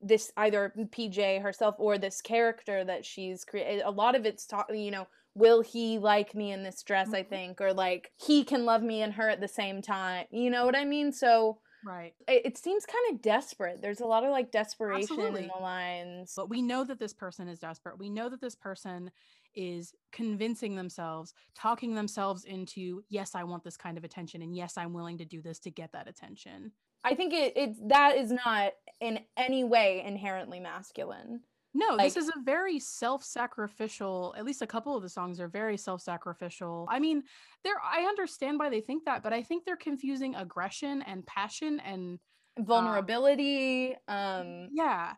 [0.00, 3.82] this either PJ herself or this character that she's created.
[3.84, 7.22] A lot of it's talking, you know, will he like me in this dress, I
[7.22, 7.28] Mhm.
[7.28, 10.26] think, or like he can love me and her at the same time.
[10.30, 11.12] You know what I mean?
[11.12, 12.14] So Right.
[12.26, 13.80] it, it seems kind of desperate.
[13.80, 15.42] There's a lot of like desperation Absolutely.
[15.42, 16.32] in the lines.
[16.36, 17.98] But we know that this person is desperate.
[17.98, 19.10] We know that this person
[19.54, 24.42] is convincing themselves, talking themselves into, yes, I want this kind of attention.
[24.42, 26.72] And yes, I'm willing to do this to get that attention.
[27.04, 31.40] I think it it's that is not in any way inherently masculine.
[31.74, 34.34] No, Like- this is a very self-sacrificial.
[34.36, 36.86] At least a couple of the songs are very self-sacrificial.
[36.90, 37.22] I mean,
[37.62, 41.80] there I understand why they think that, but I think they're confusing aggression and passion
[41.80, 42.18] and
[42.58, 45.14] Vulnerability, um, yeah.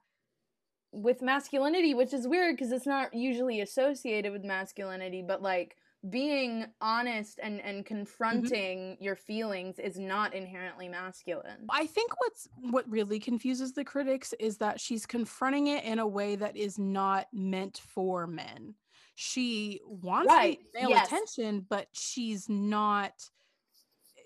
[0.93, 5.77] with masculinity, which is weird because it's not usually associated with masculinity, but like
[6.09, 7.95] being honest and and mm-hmm.
[7.95, 11.67] confronting your feelings is not inherently masculine.
[11.69, 16.07] I think what's what really confuses the critics is that she's confronting it in a
[16.07, 18.75] way that is not meant for men.
[19.15, 21.07] She wants Right, male yes.
[21.07, 23.13] attention, but she's not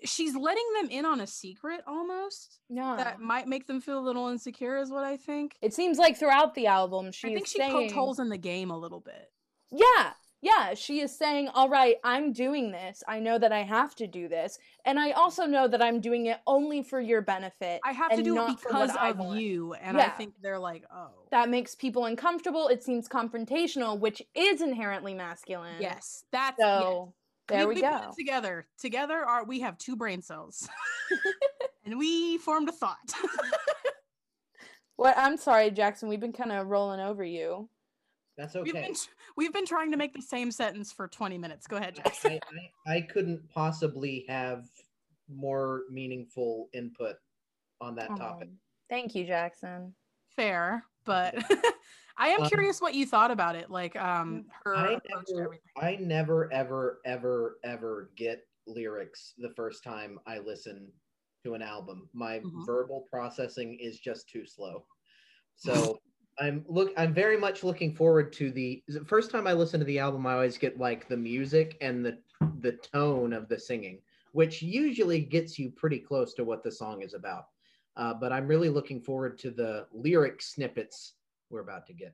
[0.03, 2.95] she's letting them in on a secret almost Yeah.
[2.97, 5.57] that might make them feel a little insecure is what I think.
[5.61, 8.37] it seems like throughout the album she I think she saying poked holes in the
[8.37, 9.31] game a little bit.
[9.71, 10.13] Yeah,
[10.45, 13.03] yeah, she is saying, "All right, I'm doing this.
[13.07, 16.27] I know that I have to do this, and I also know that I'm doing
[16.27, 17.81] it only for your benefit.
[17.83, 19.73] I have to do it because of want." you.
[19.73, 21.09] And I think they're like, oh.
[21.31, 22.67] That makes people uncomfortable.
[22.67, 25.81] It seems confrontational, which is inherently masculine.
[25.81, 26.81] yes, that's yes.
[26.81, 27.13] So
[27.47, 27.97] there we, put go.
[28.09, 28.67] it together.
[28.79, 30.69] Together are we have two brain cells.
[31.85, 33.13] and we formed a thought.
[34.97, 35.17] What?
[35.17, 36.07] I'm sorry, Jackson.
[36.07, 37.69] We've been kind of rolling over you.
[38.37, 38.87] That's We've okay.
[38.87, 38.95] been
[39.37, 41.67] we've been trying to make the same sentence for 20 minutes.
[41.67, 42.39] Go ahead, Jackson.
[42.87, 44.65] I, I, I couldn't possibly have
[45.29, 47.15] more meaningful input
[47.81, 48.49] on that topic.
[48.49, 48.57] Um,
[48.89, 49.93] thank you, Jackson.
[50.35, 51.35] Fair, but
[52.17, 53.69] I am Um, curious what you thought about it.
[53.69, 55.57] Like um her I never.
[55.77, 60.91] I never, ever, ever, ever get lyrics the first time I listen
[61.43, 62.09] to an album.
[62.13, 62.65] My Mhm.
[62.65, 64.85] verbal processing is just too slow.
[65.57, 65.99] So
[66.39, 66.91] I'm look.
[66.97, 70.25] I'm very much looking forward to the, the first time I listen to the album.
[70.27, 72.17] I always get like the music and the
[72.59, 74.01] the tone of the singing,
[74.33, 77.47] which usually gets you pretty close to what the song is about.
[77.95, 81.13] Uh, but I'm really looking forward to the lyric snippets
[81.49, 82.13] we're about to get.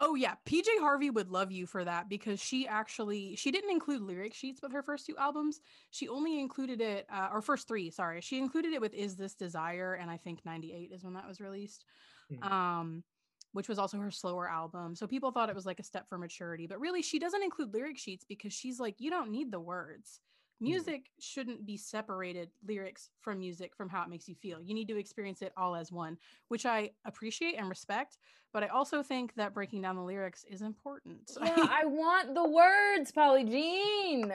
[0.00, 4.02] Oh yeah, PJ Harvey would love you for that because she actually she didn't include
[4.02, 5.60] lyric sheets with her first two albums.
[5.92, 8.20] She only included it uh, or first three, sorry.
[8.20, 11.40] She included it with Is This Desire and I think 98 is when that was
[11.40, 11.84] released.
[12.32, 12.44] Mhm.
[12.44, 13.04] Um
[13.52, 14.94] which was also her slower album.
[14.94, 17.72] So people thought it was like a step for maturity, but really she doesn't include
[17.72, 20.20] lyric sheets because she's like you don't need the words.
[20.62, 20.66] Mm.
[20.66, 24.60] Music shouldn't be separated lyrics from music from how it makes you feel.
[24.60, 28.18] You need to experience it all as one, which I appreciate and respect.
[28.52, 31.30] But I also think that breaking down the lyrics is important.
[31.42, 34.32] Yeah, I want the words, Polly Jean.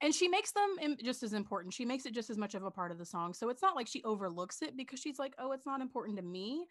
[0.00, 1.74] and she makes them just as important.
[1.74, 3.34] She makes it just as much of a part of the song.
[3.34, 6.22] So it's not like she overlooks it because she's like, oh, it's not important to
[6.22, 6.66] me.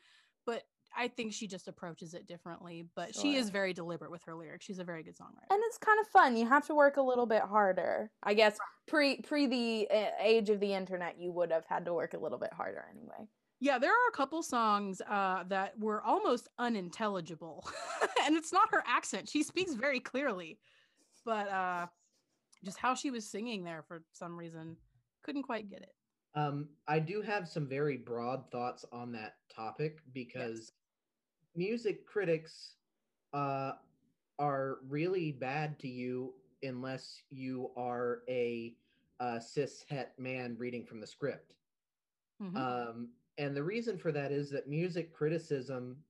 [0.45, 0.63] But
[0.97, 2.85] I think she just approaches it differently.
[2.95, 4.65] But she is very deliberate with her lyrics.
[4.65, 5.49] She's a very good songwriter.
[5.49, 6.35] and it's kind of fun.
[6.35, 8.11] You have to work a little bit harder.
[8.23, 11.93] I guess pre pre the uh, age of the internet, you would have had to
[11.93, 13.27] work a little bit harder anyway.
[13.59, 17.65] Yeah, there are a couple songs uh, that were almost unintelligible,
[18.25, 19.29] and it's not her accent.
[19.29, 20.59] She speaks very clearly,
[21.23, 21.87] but uh,
[22.65, 24.75] just how she was singing there for some reason
[25.23, 25.93] couldn't quite get it.
[26.35, 30.71] Um, I do have some very broad thoughts on that topic because
[31.55, 32.77] music critics
[33.33, 33.73] uh,
[34.39, 38.75] are really bad to you unless you are a,
[39.19, 41.55] uh cis het man reading from the script.
[42.41, 42.57] Mhm.
[42.57, 46.03] Um, and the reason for that is that music criticism,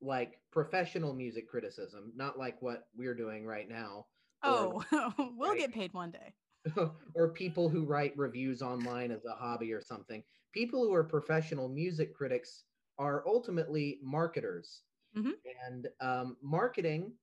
[0.00, 4.06] like professional music criticism, not like what we're doing right now,
[4.42, 4.84] oh,
[5.36, 5.58] we'll right.
[5.58, 6.34] get paid one day.
[7.14, 10.22] or people who write reviews online as a hobby or something.
[10.52, 12.64] People who are professional music critics
[12.98, 14.82] are ultimately marketers.
[15.14, 15.34] Mhm.
[15.68, 17.14] And um, marketing,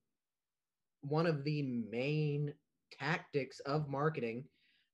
[1.01, 2.53] one of the main
[2.91, 4.47] tactics of marketing,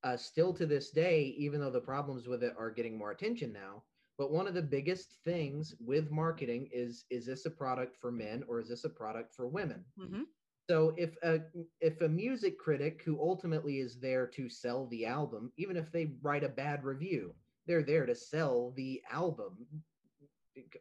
[0.04, 3.52] uh, still to this day, even though the problems with it are getting more attention
[3.52, 3.84] now.
[4.18, 8.44] But one of the biggest things with marketing is is this a product for men
[8.48, 9.86] or is this a product for women?
[9.98, 10.24] hmm
[10.70, 11.42] So if a
[11.80, 16.18] if a music critic who ultimately is there to sell the album, even if they
[16.22, 17.36] write a bad review,
[17.66, 19.68] they're there to sell the album.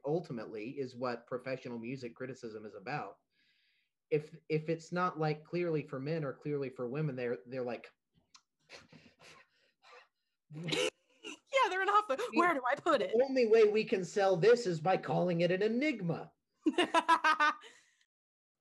[0.04, 3.16] Ultimately, is what professional music criticism is about.
[4.10, 7.88] If if it's not like clearly for men or clearly for women, they're they're like,
[10.54, 10.88] yeah,
[11.70, 12.04] they're in a huff.
[12.08, 13.12] like, Where do I put it?
[13.14, 16.30] the only way we can sell this is by calling it an enigma.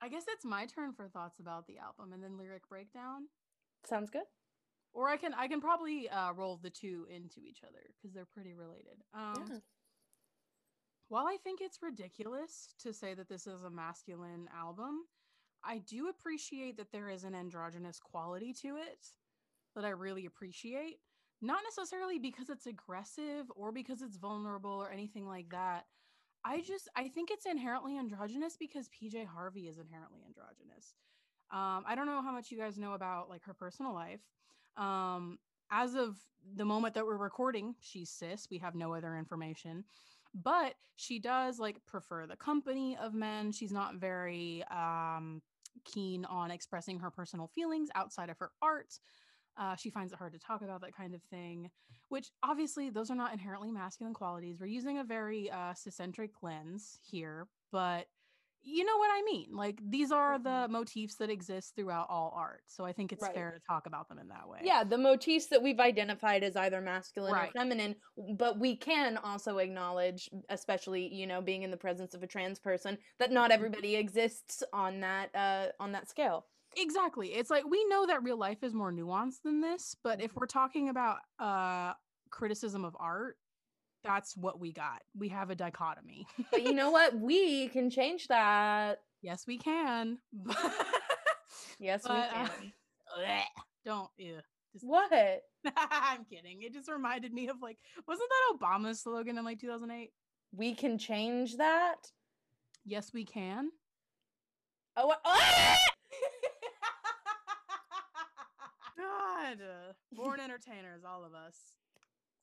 [0.02, 3.28] I guess it's my turn for thoughts about the album and then lyric breakdown.
[3.88, 4.24] Sounds good.
[4.94, 8.28] Or I can I can probably uh, roll the two into each other because they're
[8.34, 8.98] pretty related.
[9.14, 9.58] Um, Yeah.
[11.08, 15.02] While I think it's ridiculous to say that this is a masculine album,
[15.64, 19.06] I do appreciate that there is an androgynous quality to it
[19.76, 20.98] that I really appreciate.
[21.42, 25.86] Not necessarily because it's aggressive or because it's vulnerable or anything like that.
[26.44, 30.94] I just I think it's inherently androgynous because PJ Harvey is inherently androgynous.
[31.52, 34.22] Um, I don't know how much you guys know about like her personal life.
[34.78, 35.40] Um,
[35.72, 36.18] as of
[36.56, 38.48] the moment that we're recording, she's cis.
[38.50, 39.84] We have no other information,
[40.36, 43.52] but she does like prefer the company of men.
[43.52, 45.42] She's not very um,
[45.86, 49.00] keen on expressing her personal feelings outside of her art.
[49.58, 51.72] Uh, she finds it hard to talk about that kind of thing,
[52.10, 54.58] which obviously those are not inherently masculine qualities.
[54.60, 58.08] We're using a very uh, ciscentric lens here, but
[58.66, 59.50] you know what I mean.
[59.54, 62.64] Like these are the motifs that exist throughout all art.
[62.68, 63.36] So I think it's Right.
[63.36, 64.60] fair to talk about them in that way.
[64.64, 67.50] Yeah, the motifs that we've identified as either masculine Right.
[67.50, 67.96] or feminine,
[68.38, 72.60] but we can also acknowledge, especially you know, being in the presence of a trans
[72.60, 73.54] person, that not Mhm.
[73.56, 76.48] everybody exists on that uh, on that scale.
[76.78, 77.34] Exactly.
[77.34, 80.40] It's like we know that real life is more nuanced than this, but if Mhm.
[80.40, 81.94] we're talking about uh
[82.32, 83.38] criticism of art,
[84.06, 85.02] that's what we got.
[85.18, 86.28] We have a dichotomy.
[86.52, 87.18] But you know what?
[87.20, 89.02] We can change that.
[89.22, 90.20] yes, we can.
[91.78, 92.74] Yes, But, we uh, can.
[93.20, 93.42] bleh,
[93.84, 94.40] don't yeah.
[94.72, 95.12] Just, What?
[95.76, 96.62] I'm kidding.
[96.62, 100.12] It just reminded me of like wasn't that Obama's slogan in like 2008?
[100.54, 101.98] We can change that.
[102.86, 103.72] Yes, we can.
[104.96, 105.78] Oh, ah!
[108.98, 111.56] God, uh, born entertainers, all of us.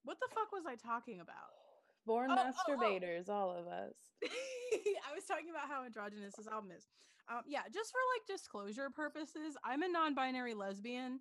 [0.05, 1.53] What the fuck was I talking about?
[2.07, 2.73] born Oh, oh, oh.
[2.73, 3.95] masturbators, all of us.
[4.23, 6.87] I was talking about how androgynous this album is.
[7.31, 11.21] Um, yeah, just for like disclosure purposes, I'm a non-binary lesbian,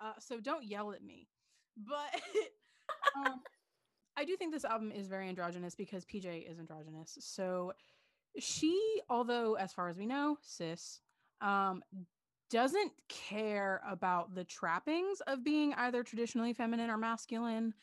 [0.00, 1.28] uh, so don't yell at me.
[1.76, 2.20] But
[3.16, 3.40] um,
[4.16, 7.16] I do think this album is very androgynous because PJ is androgynous.
[7.20, 7.72] So
[8.38, 11.00] she, although as far as we know, cis,
[11.40, 11.82] um,
[12.50, 17.74] doesn't care about the trappings of being either traditionally feminine or masculine.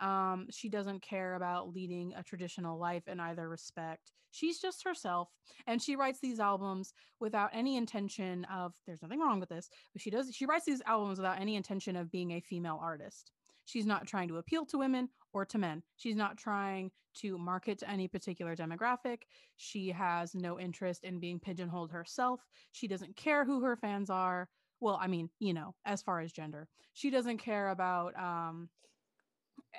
[0.00, 4.12] Um, she doesn't care about leading a traditional life in either respect.
[4.30, 5.28] She's just herself,
[5.66, 8.74] and she writes these albums without any intention of.
[8.86, 10.34] There's nothing wrong with this, but she does.
[10.34, 13.32] She writes these albums without any intention of being a female artist.
[13.64, 15.82] She's not trying to appeal to women or to men.
[15.96, 19.22] She's not trying to market to any particular demographic.
[19.56, 22.40] She has no interest in being pigeonholed herself.
[22.72, 24.48] She doesn't care who her fans are.
[24.80, 28.68] Well, I mean, you know, as far as gender, she doesn't care about um,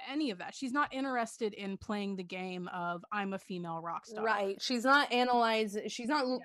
[0.10, 0.56] any of that.
[0.56, 4.24] She's not interested in playing the game of I'm a female rock star.
[4.24, 4.62] Right.
[4.62, 5.88] She's not analyzing.
[5.90, 6.26] She's not.
[6.28, 6.38] Yeah.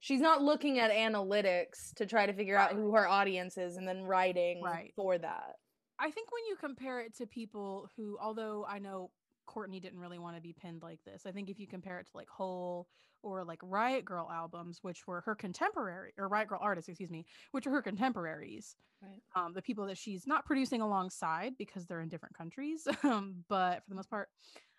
[0.00, 3.86] She's not looking at analytics to try to figure out who her audience is and
[3.86, 4.92] then writing Right.
[4.94, 5.56] for that.
[5.98, 9.10] I think when you compare it to people who, although I know
[9.48, 12.06] Courtney didn't really want to be pinned like this, I think if you compare it
[12.06, 12.86] to like Hole
[13.22, 17.26] or like Riot Grrrl albums, which were her contemporary or Riot Grrrl artists, excuse me,
[17.50, 19.20] which are her contemporaries, Right.
[19.34, 23.82] um, the people that she's not producing alongside because they're in different countries, um, but
[23.82, 24.28] for the most part,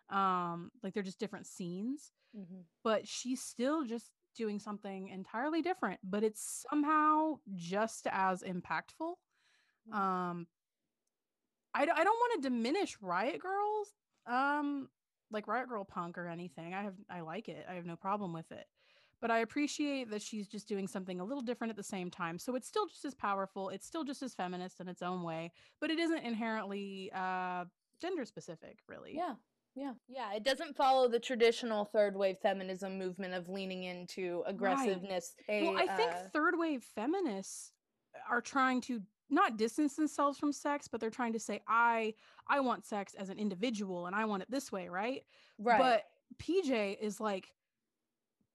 [0.09, 2.11] um, like they're just different scenes.
[2.37, 2.59] Mm-hmm.
[2.83, 9.15] but she's still just doing something entirely different but it's somehow just as impactful
[9.91, 9.95] Mm.
[9.95, 10.47] um
[11.73, 13.87] i, I don't want to diminish riot grrrls
[14.29, 14.87] um
[15.31, 18.33] like riot grrrl punk or anything i have i like it i have no problem
[18.33, 18.65] with it
[19.21, 22.37] but i appreciate that she's just doing something a little different at the same time
[22.39, 25.51] so it's still just as powerful it's still just as feminist in its own way
[25.81, 27.65] but it isn't inherently uh
[28.01, 29.35] gender specific really Yeah.
[29.75, 29.93] Yeah.
[30.07, 30.33] Yeah.
[30.33, 35.35] It doesn't follow the traditional third wave feminism movement of leaning into aggressiveness.
[35.47, 37.71] well, a, I think uh, third wave feminists
[38.29, 42.15] are trying to not distance themselves from sex, but they're trying to say, I
[42.49, 45.23] I want sex as an individual and I want it this way, right?
[45.57, 45.79] right.
[45.79, 46.03] But
[46.37, 47.53] PJ is like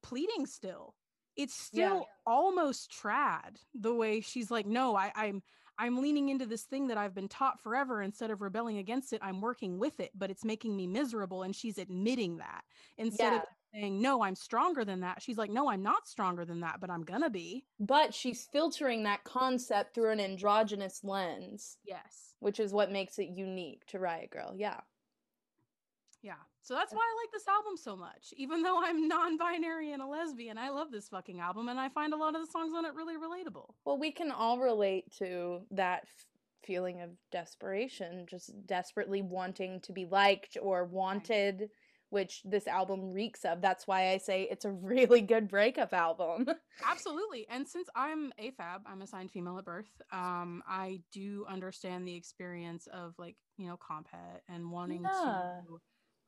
[0.03, 0.95] pleading still.
[1.37, 1.87] It's Yeah.
[1.89, 5.43] still almost trad the way she's like, no, I, I'm
[5.77, 8.01] I'm leaning into this thing that I've been taught forever.
[8.03, 11.43] Instead of rebelling against it, I'm working with it, but it's making me miserable.
[11.43, 12.63] And she's admitting that
[12.97, 13.39] instead Yeah.
[13.39, 13.43] of
[13.75, 15.21] saying, no, I'm stronger than that.
[15.23, 17.65] She's like, no, I'm not stronger than that, but I'm gonna be.
[17.81, 22.35] But she's filtering that concept through an androgynous lens, Yes.
[22.41, 24.53] which is what makes it unique to Riot Grrrl.
[24.57, 24.81] Yeah.
[26.23, 26.35] Yeah.
[26.63, 28.33] So that's why I like this album so much.
[28.37, 31.89] Even though I'm non binary and a lesbian, I love this fucking album and I
[31.91, 33.75] find a lot of the songs on it really relatable.
[33.85, 36.09] Well, we can all relate to that f-
[36.65, 41.69] feeling of desperation, just desperately wanting to be liked or wanted,
[42.15, 43.61] which this album reeks of.
[43.61, 46.47] That's why I say it's a really good breakup album.
[46.89, 47.47] Absolutely.
[47.51, 52.87] And since I'm AFAB, I'm assigned female at birth, um, I do understand the experience
[52.93, 55.11] of like, you know, compet and wanting Yeah.
[55.67, 55.81] to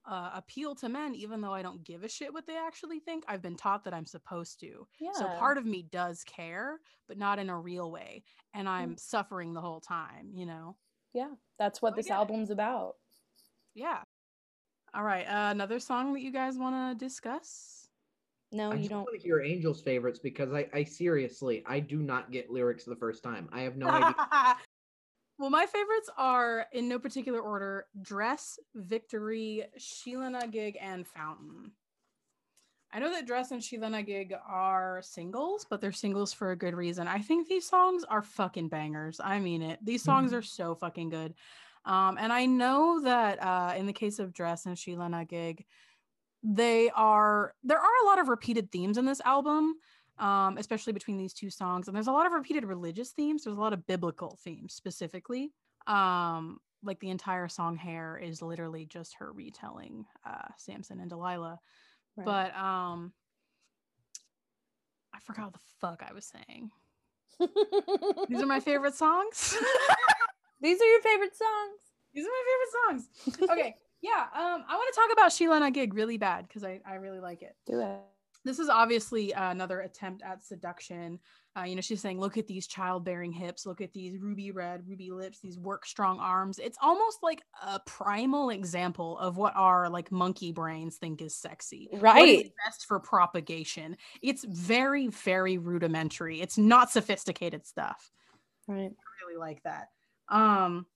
[0.09, 3.25] uh, appeal to men, even though I don't give a shit what they actually think.
[3.27, 4.87] I've been taught that I'm supposed to.
[5.01, 5.11] yeah.
[5.15, 6.79] So part of me does care,
[7.09, 8.23] but not in a real way.
[8.55, 10.77] And I'm suffering the whole time, you know?
[11.15, 12.95] yeah, that's what this album's about.
[13.75, 14.03] Yeah.
[14.97, 15.27] All right.
[15.27, 17.87] Uh, another song that you guys want to discuss?
[18.51, 19.03] No, I you don't.
[19.03, 22.97] want to hear Angel's favorites because I, I seriously, I do not get lyrics the
[22.97, 23.51] first time.
[23.53, 24.15] I have no idea.
[25.39, 31.73] well, my favorites are in no particular order Dress, Victory, Sheila Gig, and Fountain.
[32.91, 36.75] I know that Dress and Sheila Gig are singles, but they're singles for a good
[36.75, 37.07] reason.
[37.07, 39.21] I think these songs are fucking bangers.
[39.23, 39.79] I mean it.
[39.85, 41.35] These songs are so fucking good.
[41.87, 45.65] Um, and I know that uh, in the case of Dress and Sheila Gig,
[46.43, 49.77] they are there are a lot of repeated themes in this album
[50.19, 51.89] um, especially between these two songs.
[51.89, 53.45] And there's a lot of repeated religious themes.
[53.45, 55.53] There's a lot of biblical themes specifically.
[55.87, 61.59] Um, like the entire song "Hair" is literally just her retelling uh, Samson and Delilah.
[62.17, 62.25] Right.
[62.25, 63.13] But um,
[65.15, 66.71] I forgot what the fuck I was saying.
[68.29, 69.57] These are my favorite songs.
[70.61, 71.81] These are your favorite songs.
[72.15, 73.49] These are my favorite songs.
[73.51, 74.27] Okay, yeah.
[74.35, 77.57] Um, I want to talk about Sheela-Na-Gig really bad because I I really like it.
[77.67, 78.01] Do it.
[78.45, 81.19] this is obviously uh, another attempt at seduction.
[81.59, 83.67] Uh, you know, she's saying, "Look at these childbearing hips.
[83.67, 85.41] Look at these ruby red, ruby lips.
[85.41, 90.53] These work strong arms." It's almost like a primal example of what our like monkey
[90.53, 91.89] brains think is sexy.
[91.91, 92.53] What is Right.
[92.65, 93.97] best for propagation.
[94.23, 96.41] It's very, very rudimentary.
[96.41, 98.11] It's not sophisticated stuff.
[98.69, 98.91] Right.
[98.91, 99.89] I really like that.
[100.29, 100.87] Um,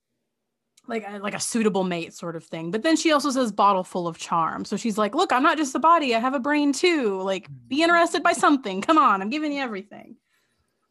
[0.86, 2.70] like a, like a suitable mate sort of thing.
[2.70, 4.64] But then she also says bottle full of charm.
[4.64, 6.14] So she's like, look, I'm not just a body.
[6.14, 7.20] I have a brain too.
[7.20, 8.82] Like, be interested by something.
[8.82, 10.16] Come on, I'm giving you everything.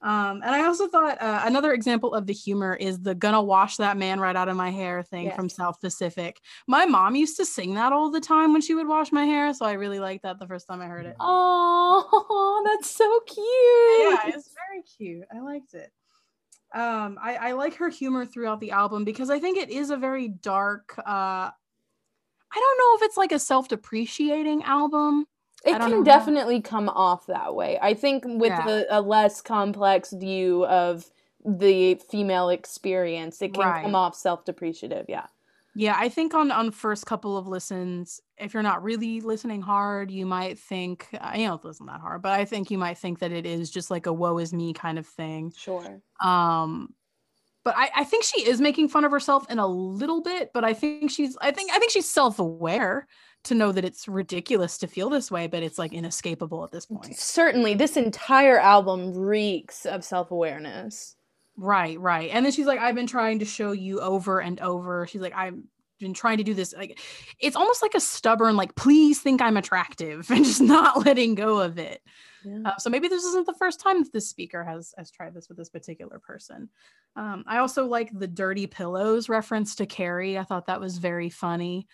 [0.02, 3.76] Um, and I also thought uh, another example of the humor is the gonna wash
[3.78, 6.40] that man right out of my hair thing from South Pacific.
[6.68, 9.54] My mom used to sing that all the time when she would wash my hair,
[9.54, 11.18] so I really liked that the first time I heard it.
[11.20, 13.46] Oh, that's so cute.
[13.46, 15.26] yeah, it's very cute.
[15.36, 15.92] I liked it.
[16.74, 19.98] Um, I, I like her humor throughout the album because I think it is a
[19.98, 20.94] very dark.
[21.00, 21.52] Uh, I
[22.56, 25.26] don't know if it's like a self-depreciating album.
[25.66, 26.04] It can know.
[26.04, 27.78] definitely come off that way.
[27.82, 28.84] I think with Yeah.
[28.90, 31.12] a, a less complex view of
[31.44, 33.84] the female experience, it can Right.
[33.84, 35.06] come off self-depreciative.
[35.10, 35.26] Yeah.
[35.80, 40.12] Yeah, I think on on first couple of listens, if you're not really listening hard,
[40.12, 43.32] you might think uh, you wasn't that hard, but I think you might think that
[43.32, 45.54] it is just like a woe is me kind of thing.
[45.56, 46.02] Sure.
[46.22, 46.94] um
[47.64, 50.64] but I, I think she is making fun of herself in a little bit but
[50.64, 53.06] i think she's i think i think she's self-aware
[53.44, 56.86] to know that it's ridiculous to feel this way but it's like inescapable at this
[56.86, 61.16] point Certainly, this entire album reeks of self-awareness.
[61.60, 65.06] Right right and then she's like i've been trying to show you over and over
[65.06, 65.58] she's like i've
[66.00, 66.98] been trying to do this like
[67.40, 71.60] it's almost like a stubborn like please think i'm attractive and just not letting go
[71.60, 72.02] of it
[72.46, 72.60] Yeah.
[72.66, 75.50] Uh, so maybe this isn't the first time that this speaker has has tried this
[75.50, 76.70] with this particular person.
[77.18, 80.38] Um, I also like the dirty pillows reference to Carrie.
[80.38, 81.88] I thought that was very funny.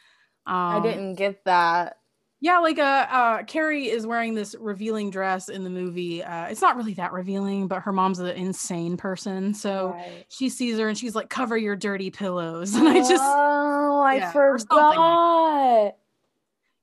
[0.46, 1.98] Um, I didn't get that.
[2.42, 6.22] Yeah, like uh, uh, Carrie is wearing this revealing dress in the movie.
[6.24, 10.26] Uh, it's not really that revealing, but her mom's an insane person, so Right.
[10.30, 14.16] she sees her and she's like, "Cover your dirty pillows," and I just Oh, I
[14.16, 14.68] yeah, or like that.
[14.68, 15.96] forgot.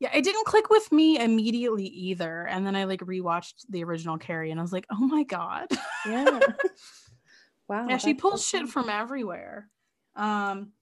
[0.01, 2.47] yeah, it didn't click with me immediately either.
[2.49, 5.69] And then I like rewatched the original Carrie, and I was like, "Oh my god."
[6.09, 6.41] Yeah.
[7.69, 7.87] wow.
[7.89, 9.69] yeah, she pulls so shit from everywhere.
[10.17, 10.73] Um,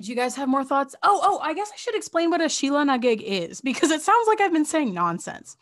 [0.00, 0.94] do you guys have more thoughts?
[1.02, 4.40] Oh, oh, I guess I should explain what a Sheela-Na-Gig is because it sounds like
[4.40, 5.56] I've been saying nonsense.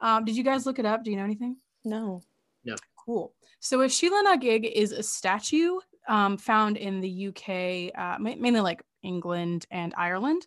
[0.00, 1.04] Um, did you guys look it up?
[1.04, 1.56] Do you know anything?
[1.84, 2.22] No.
[2.64, 2.76] No.
[3.04, 3.34] Cool.
[3.60, 9.66] So a Sheela-Na-Gig is a statue um, found in the UK, uh, mainly like England
[9.70, 10.46] and Ireland.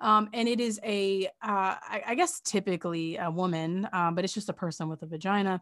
[0.00, 4.32] Um, and it is a, uh, I, I guess typically a woman, um, but it's
[4.32, 5.60] just a person with a vagina,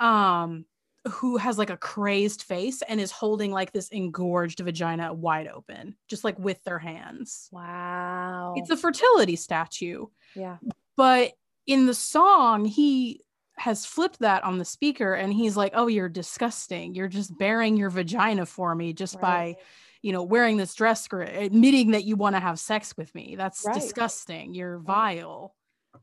[0.00, 0.64] um,
[1.10, 5.94] who has like a crazed face and is holding like this engorged vagina wide open,
[6.08, 7.48] just like with their hands.
[7.52, 8.54] Wow.
[8.56, 10.06] It's a fertility statue.
[10.34, 10.56] yeah.
[10.96, 11.32] But
[11.66, 13.20] in the song, he
[13.58, 16.94] has flipped that on the speaker and he's like, Oh, you're disgusting.
[16.94, 19.56] You're just bearing your vagina for me just by,
[20.02, 23.34] you know, wearing this dress, skirt, admitting that you want to have sex with me.
[23.36, 23.74] That's Right.
[23.74, 24.54] disgusting.
[24.54, 25.54] You're vile.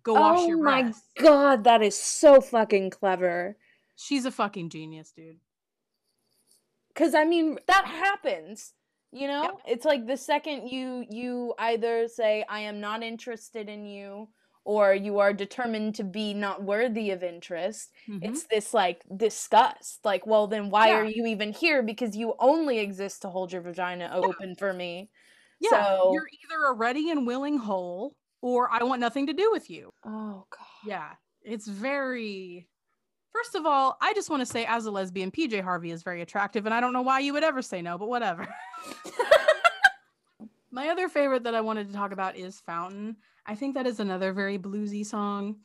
[0.04, 1.04] Go wash oh your Oh my breasts.
[1.20, 3.58] god, that is so fucking clever.
[4.02, 5.38] She's a fucking genius, dude.
[6.96, 8.74] Cause I mean that happens.
[9.14, 9.44] You know?
[9.44, 9.54] Yep.
[9.68, 14.30] It's like the second you you either say I am not interested in you
[14.64, 17.92] or you are determined to be not worthy of interest.
[18.10, 18.20] Mhm.
[18.24, 20.00] It's this like disgust.
[20.06, 21.82] Like, well then why are you even here?
[21.84, 25.10] Because you only exist to hold your vagina open for me.
[25.60, 29.52] yeah, so- you're either a ready and willing hole or I want nothing to do
[29.52, 29.92] with you.
[30.04, 30.68] Oh god.
[30.86, 31.10] Yeah,
[31.44, 32.68] it's very.
[33.34, 36.22] First of all, I just want to say, as a lesbian, PJ Harvey is very
[36.22, 38.48] attractive, and I don't know why you would ever say no, but whatever.
[40.74, 43.18] My other favorite that I wanted to talk about is Fountain.
[43.46, 45.58] I think that is another very bluesy song.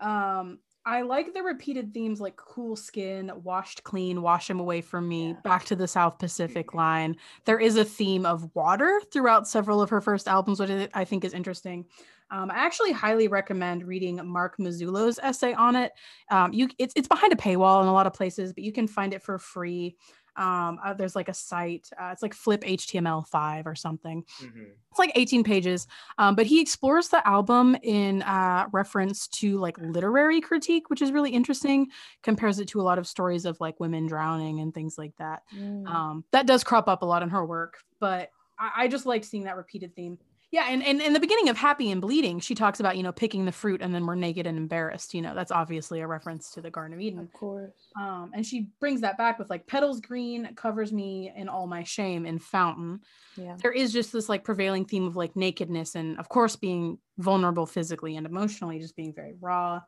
[0.00, 5.06] Um, I like the repeated themes like cool skin, washed clean, wash him away from
[5.08, 5.34] me, Yeah.
[5.44, 7.16] back to the South Pacific line.
[7.44, 11.04] There is a theme of water throughout several of her first albums, which I I
[11.04, 11.86] think is interesting.
[12.30, 15.92] Um, I actually highly recommend reading Mark Mazullo's essay on it.
[16.30, 18.86] Um, you, it's it's behind a paywall in a lot of places, but you can
[18.86, 19.96] find it for free.
[20.36, 21.90] Um, uh, there's like a site.
[22.00, 24.24] Uh, it's like Flip HTML5 or something.
[24.40, 24.68] Mhm.
[24.90, 25.86] It's like 18 pages.
[26.18, 31.12] Um, but he explores the album in uh, reference to like literary critique, which is
[31.12, 31.88] really interesting.
[32.22, 35.42] Compares it to a lot of stories of like women drowning and things like that.
[35.54, 35.86] Mm.
[35.86, 39.24] Um, that does crop up a lot in her work, but I, I just like
[39.24, 40.18] seeing that repeated theme.
[40.52, 43.12] Yeah, and, and in the beginning of Happy and Bleeding, she talks about, you know,
[43.12, 45.14] picking the fruit and then we're naked and embarrassed.
[45.14, 47.20] You know, that's obviously a reference to the Garden of Eden.
[47.20, 47.70] of course.
[47.96, 51.84] Um, and she brings that back with like petals green covers me in all my
[51.84, 53.00] shame in Fountain.
[53.36, 53.56] Yeah.
[53.62, 57.66] There is just this like prevailing theme of like nakedness and of course being vulnerable
[57.66, 59.82] physically and emotionally, just being very raw.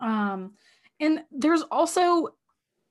[0.00, 0.52] Um,
[1.00, 2.28] and there's also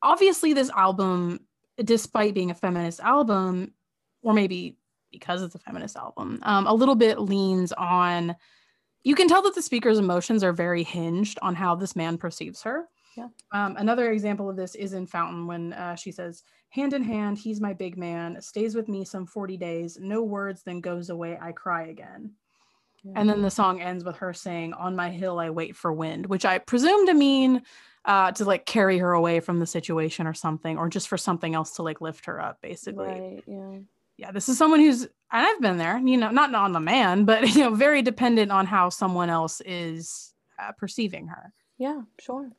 [0.01, 1.39] obviously this album,
[1.81, 3.73] despite being a feminist album,
[4.21, 4.75] or maybe
[5.11, 8.35] because it's a feminist album, um, a little bit leans on.
[9.03, 12.61] You can tell that the speaker's emotions are very hinged on how this man perceives
[12.63, 12.87] her.
[13.17, 13.27] Yeah.
[13.51, 17.37] Um, another example of this is in Fountain when uh, she says, "Hand in hand,
[17.37, 18.39] he's my big man.
[18.41, 19.97] Stays with me some forty days.
[19.99, 21.37] No words, then goes away.
[21.41, 22.33] I cry again."
[23.15, 26.27] And then the song ends with her saying, "On my hill, I wait for wind,"
[26.27, 27.63] which I presume to mean
[28.05, 31.55] uh, to like carry her away from the situation or something, or just for something
[31.55, 33.07] else to like lift her up, basically.
[33.07, 33.43] Right.
[33.47, 33.79] Yeah.
[34.21, 37.25] Yeah, this is someone who's, and I've been there, you know, not on the man,
[37.25, 41.51] but you know, very dependent on how someone else is uh, perceiving her.
[41.79, 42.01] Yeah.
[42.19, 42.51] Sure.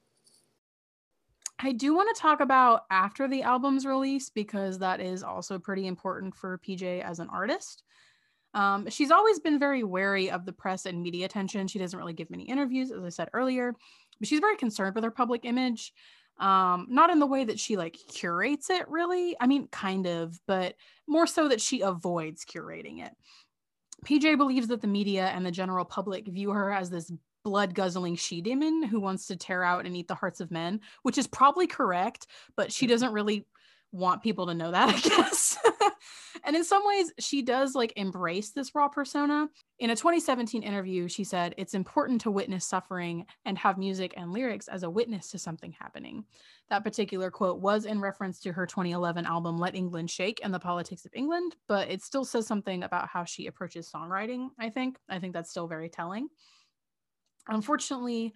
[1.60, 5.86] I do want to talk about after the album's release because that is also pretty
[5.86, 7.84] important for PJ as an artist.
[8.54, 11.68] Um, she's always been very wary of the press and media attention.
[11.68, 13.72] She doesn't really give many interviews, as I said earlier,
[14.18, 15.92] but she's very concerned with her public image.
[16.38, 19.36] Um, not in the way that she like curates it, really.
[19.40, 20.74] I mean, kind of, but
[21.06, 23.12] more so that she avoids curating it.
[24.06, 27.12] PJ believes that the media and the general public view her as this
[27.44, 30.80] blood guzzling she demon who wants to tear out and eat the hearts of men,
[31.02, 32.26] which is probably correct,
[32.56, 33.46] but she doesn't really
[33.92, 35.56] want people to know that, I guess.
[36.44, 39.48] and in some ways, she does like embrace this raw persona.
[39.78, 44.32] In a 2017 interview, she said, It's important to witness suffering and have music and
[44.32, 46.24] lyrics as a witness to something happening.
[46.70, 50.58] That particular quote was in reference to her 2011 album, Let England Shake and the
[50.58, 54.96] Politics of England, but it still says something about how she approaches songwriting, I think.
[55.08, 56.28] I think that's still very telling.
[57.48, 58.32] Unfortunately,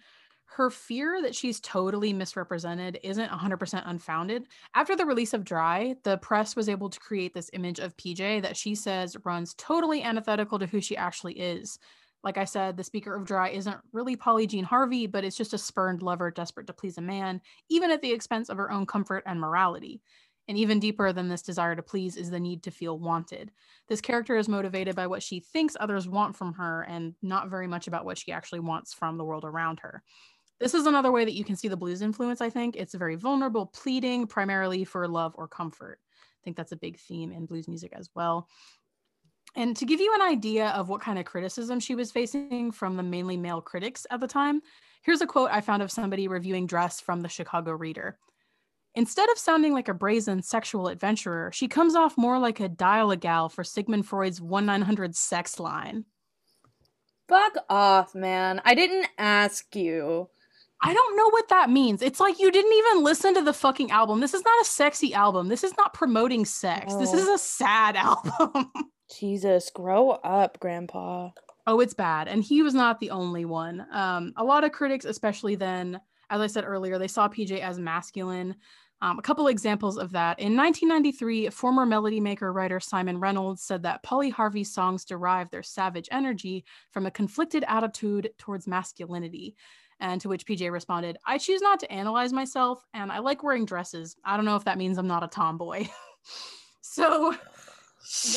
[0.55, 4.47] her fear that she's totally misrepresented isn't 100% unfounded.
[4.73, 8.41] After the release of Dry, the press was able to create this image of PJ
[8.41, 11.77] that she says runs totally antithetical to who she actually is.
[12.23, 15.53] Like I said, the speaker of Dry isn't really Polly Jean Harvey, but it's just
[15.53, 18.85] a spurned lover desperate to please a man, even at the expense of her own
[18.85, 20.01] comfort and morality.
[20.47, 23.51] And even deeper than this desire to please is the need to feel wanted.
[23.89, 27.67] This character is motivated by what she thinks others want from her and not very
[27.67, 30.03] much about what she actually wants from the world around her.
[30.59, 32.75] This is another way that you can see the blues influence, I think.
[32.75, 35.99] It's very vulnerable, pleading primarily for love or comfort.
[36.01, 38.47] I think that's a big theme in blues music as well.
[39.55, 42.95] And to give you an idea of what kind of criticism she was facing from
[42.95, 44.61] the mainly male critics at the time,
[45.01, 48.17] here's a quote I found of somebody reviewing Dress from the Chicago Reader.
[48.95, 53.11] Instead of sounding like a brazen sexual adventurer, she comes off more like a dial
[53.11, 56.05] a gal for Sigmund Freud's 1 900 sex line.
[57.29, 58.61] Fuck off, man.
[58.65, 60.29] I didn't ask you.
[60.81, 62.01] I don't know what that means.
[62.01, 64.19] It's like you didn't even listen to the fucking album.
[64.19, 65.47] This is not a sexy album.
[65.47, 66.93] This is not promoting sex.
[66.95, 68.71] This is a sad album.
[69.19, 71.31] Jesus, grow up, Grandpa.
[71.65, 72.27] oh, it's bad.
[72.27, 73.85] And he was not the only one.
[73.91, 75.99] Um, a lot of critics, especially then,
[76.29, 78.55] as I said earlier, they saw PJ as masculine.
[79.01, 80.39] Um, a couple examples of that.
[80.39, 85.61] In 1993, former melody maker writer Simon Reynolds said that Polly Harvey's songs derive their
[85.63, 89.55] savage energy from a conflicted attitude towards masculinity.
[89.99, 93.65] And to which PJ responded, I choose not to analyze myself, and I like wearing
[93.65, 94.15] dresses.
[94.23, 95.87] I don't know if that means I'm not a tomboy.
[96.81, 97.33] so,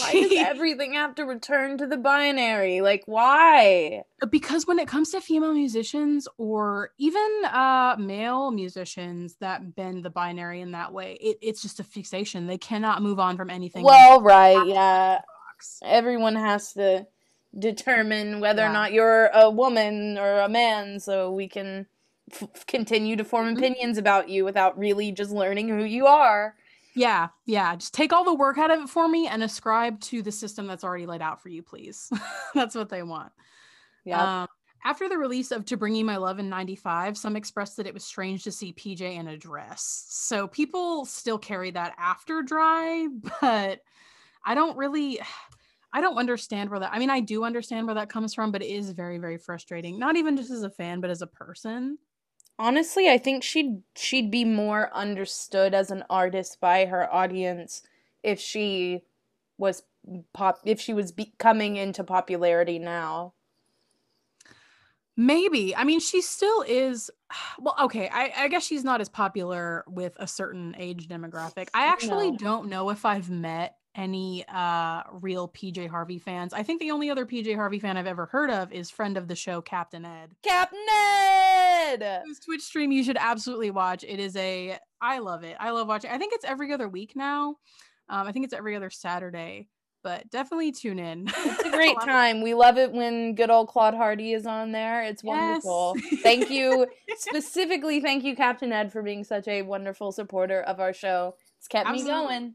[0.01, 2.81] Why does everything have to return to the binary?
[2.81, 4.03] Like, why?
[4.31, 10.11] because when it comes to female musicians or even uh male musicians that bend the
[10.11, 13.83] binary in that way it, it's just a fixation they cannot move on from anything
[13.83, 15.21] Well, right, yeah.
[15.83, 17.07] Everyone has to
[17.59, 21.87] determine whether or not you're a woman or a man so we can
[22.33, 23.59] f- continue to form Mhm.
[23.59, 26.55] opinions about you without really just learning who you are.
[26.95, 30.23] yeah yeah just take all the work out of it for me and ascribe to
[30.23, 32.11] the system that's already laid out for you please
[32.55, 33.33] that's what they want
[34.05, 34.43] Yeah.
[34.43, 34.49] Um,
[34.85, 37.93] after the release of To Bring You My Love in 95, some expressed that it
[37.93, 40.07] was strange to see PJ in a dress.
[40.09, 43.07] So people still carry that after dry,
[43.43, 43.83] but
[44.43, 45.21] I don't really
[45.93, 48.63] I don't understand where that I mean I do understand where that comes from, but
[48.63, 49.99] it is very very frustrating.
[49.99, 51.99] Not even just as a fan, but as a person.
[52.59, 57.83] Honestly, I think she'd she'd be more understood as an artist by her audience
[58.23, 59.03] if she
[59.59, 59.83] was
[60.33, 63.35] pop if she was be- coming into popularity now.
[65.17, 65.77] Maybe.
[65.77, 67.11] I mean, she still is.
[67.59, 68.09] Well, okay.
[68.11, 71.69] I, I guess she's not as popular with a certain age demographic.
[71.75, 72.37] I actually No.
[72.39, 76.55] don't know if I've met any uh real PJ Harvey fans.
[76.55, 79.29] I think the only other PJ Harvey fan I've ever heard of is friend of
[79.29, 80.35] the show Captain Ed.
[80.43, 82.23] Captain Ed!
[82.25, 84.03] Whose Twitch stream you should absolutely watch.
[84.03, 85.57] It is a I love it.
[85.61, 86.11] I love watching.
[86.11, 87.57] I think it's every other week now.
[88.09, 89.69] Um, I think it's every other Saturday,
[90.03, 91.29] but definitely tune in.
[91.29, 92.41] It's a great time.
[92.41, 95.05] We love it when good old Claude Hardy is on there.
[95.05, 95.95] It's wonderful.
[96.11, 96.23] Yes.
[96.23, 96.87] Thank you.
[97.17, 101.37] Specifically, thank you, Captain Ed, for being such a wonderful supporter of our show.
[101.59, 102.13] It's kept Absolutely.
[102.13, 102.55] me going.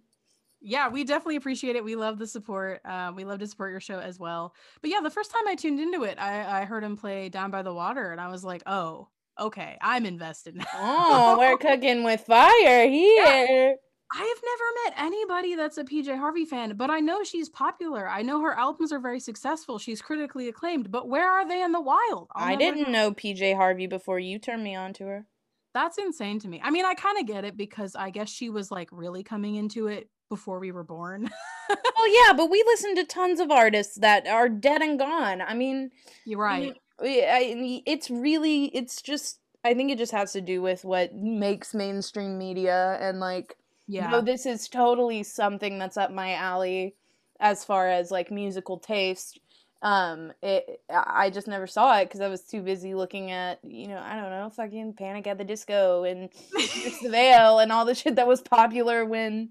[0.66, 1.84] Yeah, we definitely appreciate it.
[1.84, 2.82] We love the support.
[2.84, 4.56] Uh, we love to support your show as well.
[4.82, 7.52] But yeah, the first time I tuned into it, I, I heard him play Down
[7.52, 9.08] by the Water, and I was like, oh,
[9.40, 10.66] okay, I'm invested now.
[10.74, 13.76] Oh, we're cooking with fire here.
[14.14, 18.08] I have never met anybody that's a PJ Harvey fan, but I know she's popular.
[18.08, 19.78] I know her albums are very successful.
[19.78, 22.30] She's critically acclaimed, but where are they in the wild?
[22.34, 25.26] I'll I didn't know PJ Harvey before you turned me on to her.
[25.74, 26.62] That's insane to me.
[26.64, 29.56] I mean, I kind of get it because I guess she was like really coming
[29.56, 31.30] into it before we were born.
[31.70, 35.42] Well, yeah, but we listen to tons of artists that are dead and gone.
[35.42, 35.92] I mean,
[36.26, 36.76] You're right.
[37.02, 42.38] It's really, it's just, I think it just has to do with what makes mainstream
[42.38, 43.56] media and like,
[43.88, 44.10] Yeah.
[44.10, 46.96] no, this is totally something that's up my alley
[47.40, 49.40] as far as like musical taste.
[49.82, 53.60] Um, it, I I just never saw it because I was too busy looking at,
[53.64, 57.86] you know, I don't know, fucking Panic at the Disco and the Veil and all
[57.86, 59.50] the shit that was popular when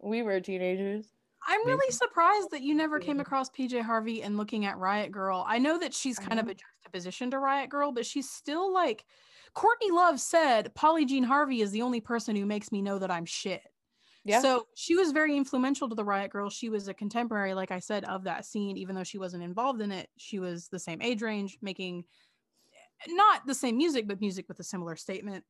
[0.00, 1.06] we were teenagers.
[1.48, 5.44] I'm really surprised that you never came across PJ Harvey and looking at Riot Grrrl.
[5.46, 6.50] I know that she's kind of Mhm.
[6.50, 9.04] a juxtaposition to Riot Grrrl, but she's still like
[9.54, 13.10] Courtney Love said, Polly Jean Harvey is the only person who makes me know that
[13.10, 13.62] I'm shit.
[14.24, 14.40] Yeah.
[14.42, 16.50] So she was very influential to the Riot Grrrl.
[16.50, 19.80] She was a contemporary, like I said, of that scene, even though she wasn't involved
[19.80, 20.10] in it.
[20.16, 22.06] She was the same age range, making
[23.06, 25.44] not the same music, but music with a similar statement.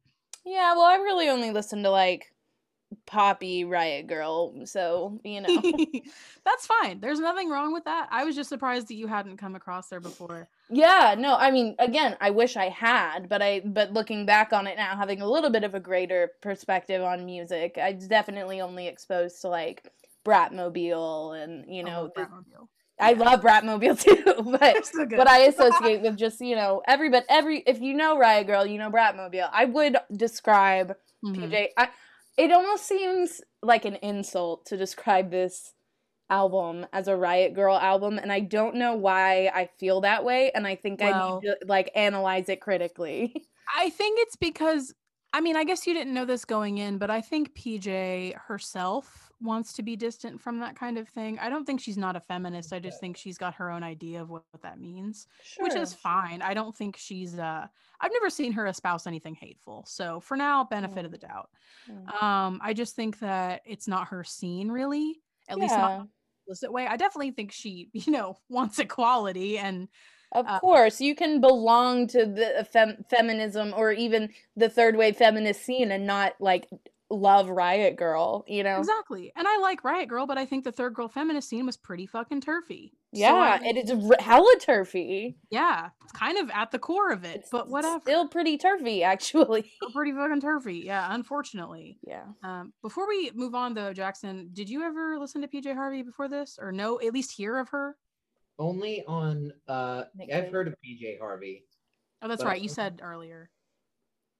[0.45, 2.36] Yeah, well, I really only listened to like
[3.07, 5.63] poppy Riot Grrrl, so you know.
[6.45, 7.01] That's fine.
[7.01, 8.09] There's nothing wrong with that.
[8.11, 10.49] I was just surprised that you hadn't come across her before.
[10.69, 14.67] yeah, no, I mean, again, I wish I had, but I but looking back on
[14.67, 18.61] it now, having a little bit of a greater perspective on music, I was definitely
[18.61, 19.89] only exposed to like
[20.25, 22.69] Bratmobile and you Oh, know, Bratmobile.
[22.99, 23.19] I yeah.
[23.25, 27.61] love Bratmobile too, but So what I associate with just you know every but every
[27.61, 29.49] if you know Riot Grrrl, you know Bratmobile.
[29.53, 31.33] I would describe Mhm.
[31.33, 31.69] PJ.
[31.77, 31.89] I,
[32.37, 35.73] it almost seems like an insult to describe this
[36.29, 40.51] album as a Riot Grrrl album, and I don't know why I feel that way.
[40.55, 43.47] And I think Well- I need to like analyze it critically.
[43.77, 44.95] I think it's because
[45.33, 49.26] I mean, I guess you didn't know this going in, but I think PJ herself
[49.41, 51.39] wants to be distant from that kind of thing.
[51.39, 52.73] I don't think she's not a feminist.
[52.73, 55.27] I just think she's got her own idea of what, what that means,
[55.61, 56.41] which is fine.
[56.43, 57.67] I don't think she's uh
[58.01, 59.85] I've never seen her espouse anything hateful.
[59.87, 61.51] So for now, benefit of the doubt.
[61.91, 62.23] Mm.
[62.23, 65.21] Um I just think that it's not her scene really.
[65.49, 65.95] At least not Yeah.
[65.97, 66.09] in an
[66.41, 66.87] explicit way.
[66.87, 69.89] I definitely think she, you know, wants equality and
[70.33, 75.17] Of Uh, course, you can belong to the fem- feminism or even the third wave
[75.17, 76.69] feminist scene and not like
[77.09, 78.79] love Riot Grrrl, you know?
[78.79, 79.33] Exactly.
[79.37, 82.05] And I like Riot Grrrl, but I think the third girl feminist scene was pretty
[82.07, 82.93] fucking turfy.
[83.15, 85.37] So Yeah, I- it is r- hella turfy.
[85.51, 88.01] yeah, it's kind of at the core of it, It's, but it's whatever.
[88.03, 89.71] Still pretty turfy, actually.
[89.77, 90.79] Still pretty fucking turfy.
[90.85, 91.99] Yeah, unfortunately.
[92.03, 92.25] yeah.
[92.43, 96.29] Um, before we move on though, Jackson, did you ever listen to PJ Harvey before
[96.29, 97.97] this, or know at least hear of her?
[98.59, 101.65] Only on uh Nick I've heard of PJ Harvey.
[102.23, 102.61] Oh, that's right.
[102.61, 103.51] You said earlier.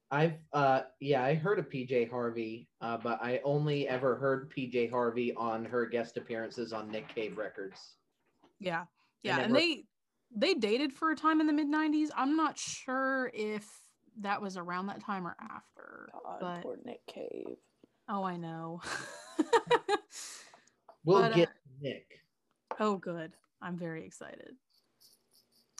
[0.09, 4.89] I've uh yeah, I heard of PJ Harvey, uh, but I only ever heard PJ
[4.89, 7.95] Harvey on her guest appearances on Nick Cave Records.
[8.59, 8.85] Yeah,
[9.23, 9.83] yeah, and never- they
[10.33, 12.09] they dated for a time in the mid '90s.
[12.15, 13.67] I'm not sure if
[14.21, 16.09] that was around that time or after.
[16.13, 17.57] God, but poor Nick Cave.
[18.09, 18.81] oh, I know.
[21.03, 21.49] We'll But, uh, get
[21.81, 22.19] Nick.
[22.79, 23.33] Oh, good.
[23.61, 24.55] I'm very excited.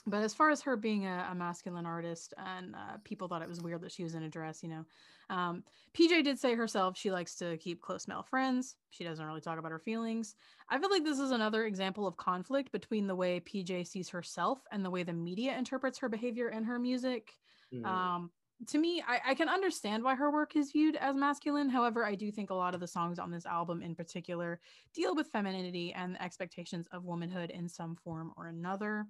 [0.08, 3.48] But as far as her being a, a masculine artist, and uh, people thought it
[3.48, 4.84] was weird that she was in a dress, you know,
[5.30, 5.62] um,
[5.94, 8.76] PJ did say herself she likes to keep close male friends.
[8.90, 10.34] She doesn't really talk about her feelings.
[10.70, 14.60] I feel like this is another example of conflict between the way PJ sees herself
[14.72, 17.32] and the way the media interprets her behavior and her music.
[17.74, 17.86] Mm.
[17.86, 18.30] Um,
[18.66, 21.68] to me, I, I can understand why her work is viewed as masculine.
[21.68, 24.60] However, I do think a lot of the songs on this album in particular
[24.94, 29.06] deal with femininity and the expectations of womanhood in some form or another.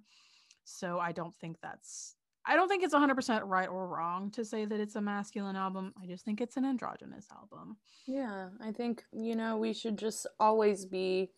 [0.69, 2.15] So I don't think that's
[2.45, 5.93] I don't think it's 100% right or wrong to say that it's a masculine album.
[6.01, 7.77] I just think it's an androgynous album.
[8.07, 11.29] Yeah, I think, you know, we should just always be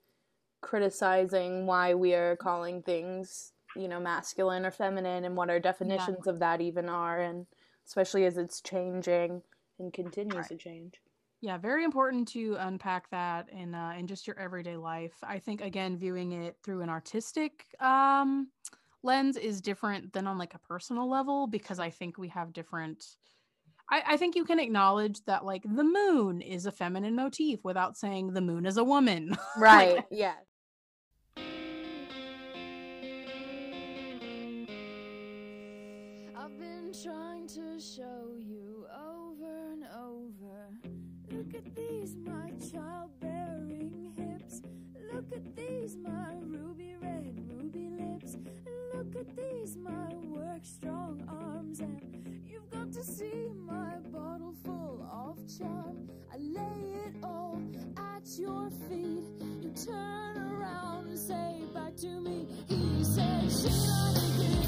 [0.62, 6.28] criticizing why we are calling things, you know, masculine or feminine and what our definitions
[6.28, 7.48] of that even are, and
[7.88, 9.42] especially as it's changing
[9.80, 10.48] and continues Right.
[10.50, 11.02] to change.
[11.42, 15.16] Yeah, very important to unpack that in uh, in just your everyday life.
[15.24, 18.52] I think again, viewing it through an artistic um,
[19.04, 23.04] lens is different than on like a personal level because I think we have different.
[23.89, 27.97] I, I think you can acknowledge that like the moon is a feminine motif without
[27.97, 29.38] saying the moon is a woman.
[29.58, 30.34] Right, yeah.
[36.36, 40.70] I've been trying to show you over and over.
[41.32, 44.62] Look at these, my childbearing hips.
[45.14, 46.91] Look at these, my ruby
[48.34, 48.52] lips.
[48.94, 51.80] Look at these, my work strong arms.
[51.80, 52.02] And
[52.46, 56.10] you've got to see my bottle full of charm.
[56.34, 57.62] I lay it all
[57.98, 59.24] at your feet.
[59.62, 62.48] You turn around and say back to me.
[62.68, 64.61] He said, She not again.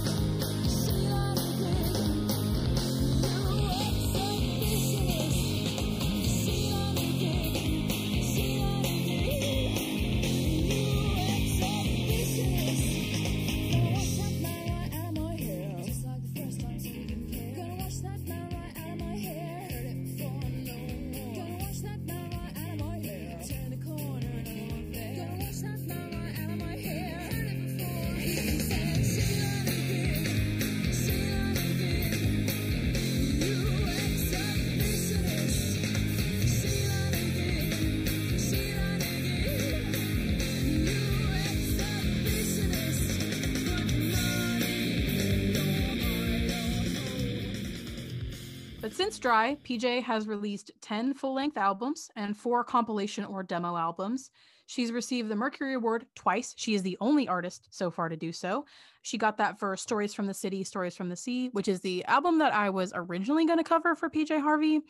[48.84, 53.78] But since Dry, PJ has released 10 full length albums and four compilation or demo
[53.78, 54.30] albums.
[54.66, 56.54] She's received the Mercury Award twice.
[56.58, 58.66] She is the only artist so far to do so.
[59.02, 62.04] She got that for Stories from the City, Stories from the Sea, which is the
[62.08, 64.82] album that I was originally going to cover for PJ Harvey.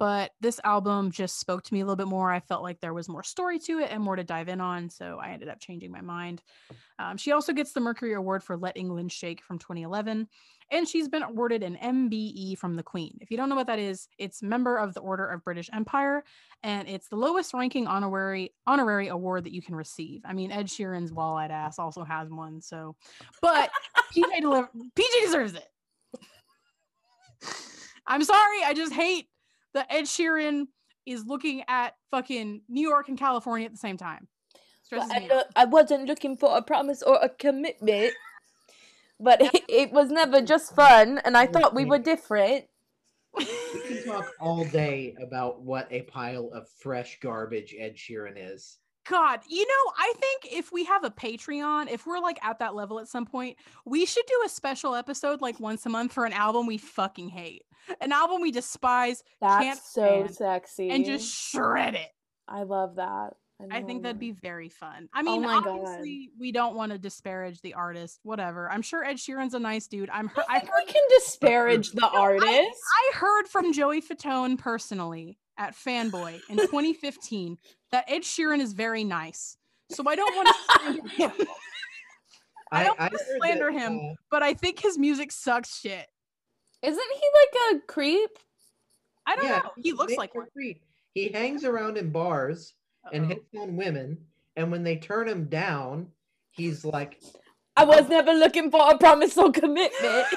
[0.00, 2.32] But this album just spoke to me a little bit more.
[2.32, 4.90] I felt like there was more story to it and more to dive in on.
[4.90, 6.42] So I ended up changing my mind.
[6.98, 10.26] Um, she also gets the Mercury Award for Let England Shake from 2011
[10.70, 13.18] and she's been awarded an MBE from the Queen.
[13.20, 16.24] If you don't know what that is, it's member of the Order of British Empire,
[16.62, 20.22] and it's the lowest ranking honorary honorary award that you can receive.
[20.24, 22.96] I mean, Ed Sheeran's wall-eyed ass also has one, so
[23.42, 23.70] but
[24.14, 25.68] PJ deliver PJ deserves it.
[28.06, 29.26] I'm sorry, I just hate
[29.74, 30.66] that Ed Sheeran
[31.06, 34.28] is looking at fucking New York and California at the same time.
[34.82, 35.30] Stresses But I, out.
[35.30, 38.12] lo- I wasn't looking for a promise or a commitment,
[39.18, 42.64] but it, it was never just fun, and I thought we were different.
[43.36, 43.44] We
[43.86, 48.78] can talk all day about what a pile of fresh garbage Ed Sheeran is.
[49.08, 52.74] God, you know, I think if we have a Patreon, if we're like at that
[52.74, 53.56] level at some point,
[53.86, 57.28] we should do a special episode like once a month for an album we fucking
[57.28, 57.62] hate,
[58.00, 60.90] an album we despise, That's Can't so sexy.
[60.90, 62.08] and just shred it.
[62.48, 63.34] I love that.
[63.70, 65.10] I think that'd be very fun.
[65.12, 65.66] I mean, my God.
[65.80, 68.70] obviously, we don't want to disparage the artist, whatever.
[68.70, 70.08] I'm sure Ed Sheeran's a nice dude.
[70.08, 72.46] I'm heard, I I think heard we can disparage the artist.
[72.48, 77.58] I heard from Joey Fatone personally at Fanboy in 2015
[77.92, 79.58] that Ed Sheeran is very nice.
[79.90, 81.32] So I don't want to slander him,
[82.72, 84.00] I don't wanna heard that, slander him.
[84.02, 86.06] uh, but I think his music sucks shit.
[86.82, 88.30] Isn't he like a creep?
[89.26, 89.70] I don't yeah, know.
[89.76, 90.46] He looks like one.
[90.52, 90.82] Creep.
[91.14, 92.74] He hangs around in bars
[93.12, 93.28] and Uh-oh.
[93.28, 94.18] hits on women,
[94.56, 96.08] and when they turn him down,
[96.50, 97.20] he's like,
[97.76, 98.08] I was oh.
[98.08, 100.26] never looking for a promise or commitment.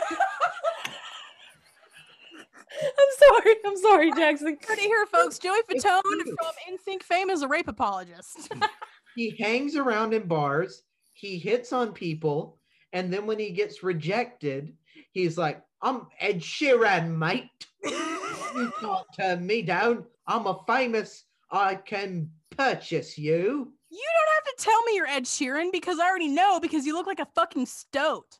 [2.81, 3.55] I'm sorry.
[3.65, 4.57] I'm sorry, Jackson.
[4.67, 5.39] Good to hear, folks.
[5.39, 6.35] Joey It's Fatone true.
[6.35, 8.51] from NSYNC fame is a rape apologist.
[9.15, 10.83] he hangs around in bars,
[11.13, 12.59] he hits on people,
[12.91, 14.73] and then when he gets rejected,
[15.11, 17.49] he's like, I'm Ed Sheeran, mate.
[17.83, 20.05] You can't turn me down.
[20.25, 23.73] I'm a famous, I can purchase you.
[23.89, 26.93] You don't have to tell me you're Ed Sheeran because I already know because you
[26.93, 28.39] look like a fucking stoat.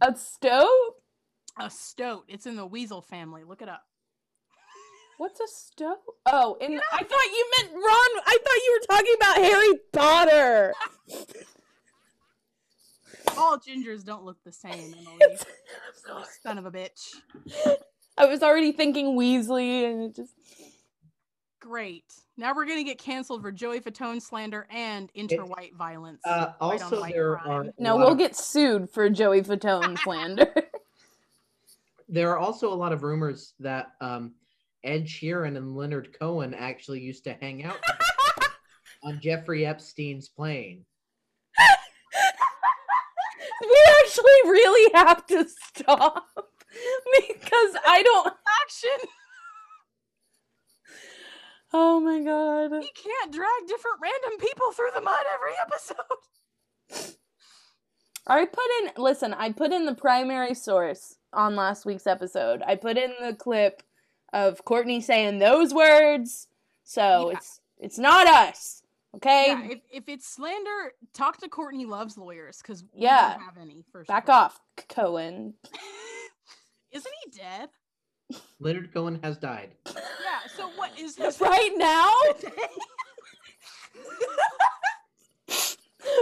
[0.00, 0.94] A stoat?
[1.60, 2.24] A stoat.
[2.28, 3.44] It's in the weasel family.
[3.44, 3.82] Look it up.
[5.18, 5.98] What's a stoat?
[6.26, 8.22] Oh, and I thought you meant Ron.
[8.26, 10.74] I thought you were talking about Harry Potter.
[13.36, 15.36] All gingers don't look the same, Emily.
[16.42, 17.14] Son of a bitch.
[18.18, 20.34] I was already thinking Weasley, and it just.
[21.60, 22.04] Great.
[22.36, 26.20] Now we're gonna get canceled for Joey Fatone slander and inter-white violence.
[26.24, 27.50] Uh, White also, white there crime.
[27.50, 30.52] are a No, we'll of- get sued for Joey Fatone slander.
[32.08, 34.32] there are also a lot of rumors that um,
[34.82, 37.78] Ed Sheeran and Leonard Cohen actually used to hang out
[39.04, 40.84] on Jeffrey Epstein's plane.
[43.62, 46.26] We actually really have to stop
[47.28, 48.34] because I don't.
[48.64, 49.08] action.
[51.72, 52.82] Oh my god.
[52.82, 57.16] He can't drag different random people through the mud every episode.
[58.26, 62.62] I put in listen, I put in the primary source on last week's episode.
[62.66, 63.82] I put in the clip
[64.32, 66.46] of Courtney saying those words.
[66.84, 67.36] So Yeah.
[67.38, 68.81] it's it's not us.
[69.16, 69.46] Okay?
[69.48, 73.32] Yeah, if, if it's slander, talk to Courtney Love's lawyers because we Yeah.
[73.34, 73.84] don't have any.
[73.92, 74.34] For Back sure.
[74.34, 75.54] off, Cohen.
[76.92, 77.68] Isn't he dead?
[78.58, 79.72] Leonard Cohen has died.
[79.86, 80.48] Yeah.
[80.56, 82.10] So what is his Right now?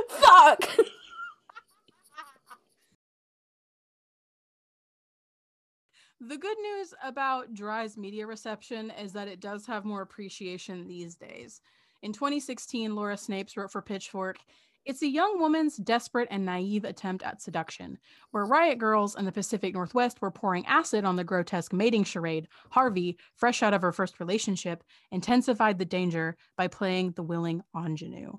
[0.09, 0.64] Fuck.
[6.20, 11.14] The good news about Dry's media reception is that it does have more appreciation these
[11.16, 11.62] days.
[12.03, 14.38] In 2016, Laura Snapes wrote for Pitchfork
[14.86, 17.98] It's a young woman's desperate and naive attempt at seduction,
[18.30, 22.48] where riot grrrls in the Pacific Northwest were pouring acid on the grotesque mating charade.
[22.70, 24.82] Harvey, fresh out of her first relationship,
[25.12, 28.38] intensified the danger by playing the willing ingenue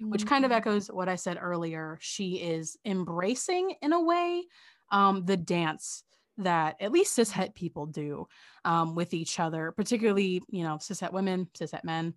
[0.00, 1.98] which kind of echoes what I said earlier.
[2.00, 4.44] She is embracing, in a way,
[4.90, 6.02] um, the dance
[6.38, 8.26] that at least cishet people do
[8.64, 12.14] um, with each other, particularly, you know, cishet women, cishet men,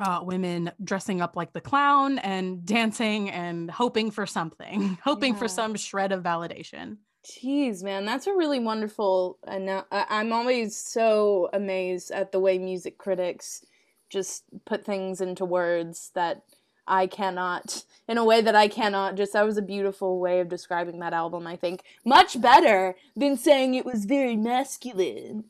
[0.00, 5.48] uh, women dressing up like the clown and dancing and hoping for something, hoping for
[5.48, 6.98] some shred of validation.
[7.24, 9.38] Jeez, man, that's a really wonderful.
[9.46, 13.64] And I'm always so amazed at the way music critics
[14.08, 16.42] just put things into words that
[16.86, 19.16] I cannot, in a way that I cannot.
[19.16, 21.46] Just that was a beautiful way of describing that album.
[21.46, 25.44] I think much better than saying it was very masculine.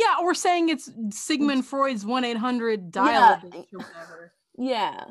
[0.00, 3.50] Yeah, or saying it's Sigmund Freud's 1 800 dial Yeah.
[3.52, 4.32] or whatever.
[4.56, 5.04] Yeah,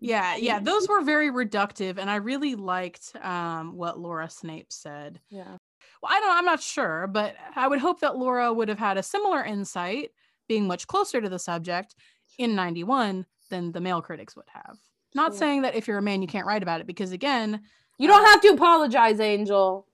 [0.00, 5.20] Yeah, yeah, those were very reductive, and I really liked um, what Laura Snape said.
[5.28, 5.56] yeah.
[6.02, 8.96] Well, I don't, I'm not sure, but I would hope that Laura would have had
[8.98, 10.10] a similar insight,
[10.48, 11.94] being much closer to the subject
[12.38, 14.78] in '91 than the male critics would have.
[15.14, 15.38] Not Sure.
[15.38, 17.62] saying that if you're a man, you can't write about it, because again,
[17.98, 19.86] You don't have to apologize, Angel.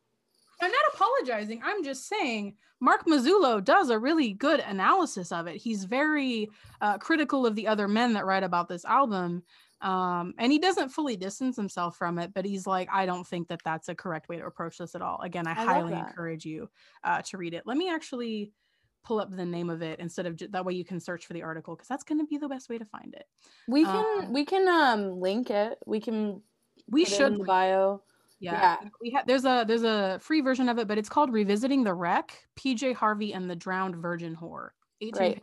[0.63, 1.61] I'm not apologizing.
[1.65, 5.57] I'm just saying Mark Mazullo does a really good analysis of it.
[5.57, 6.49] He's very
[6.81, 9.43] uh, critical of the other men that write about this album.
[9.81, 13.49] Um, and he doesn't fully distance himself from it, but he's like, I don't think
[13.49, 15.21] that that's a correct way to approach this at all.
[15.23, 16.69] Again, I, I highly encourage you
[17.05, 17.63] uh, to read it.
[17.65, 18.53] Let me actually
[19.05, 21.33] pull up the name of it instead of ju- that way you can search for
[21.33, 23.25] the article because that's going to be the best way to find it.
[23.69, 25.79] We can Um, we can um link it.
[25.87, 26.43] We can
[26.91, 28.03] We should in the bio.
[28.41, 29.27] Yeah, we have.
[29.27, 32.95] There's a there's a free version of it, but it's called "Revisiting the Wreck." PJ
[32.95, 34.71] Harvey and the Drowned Virgin Whore.
[35.01, 35.43] 18 Great.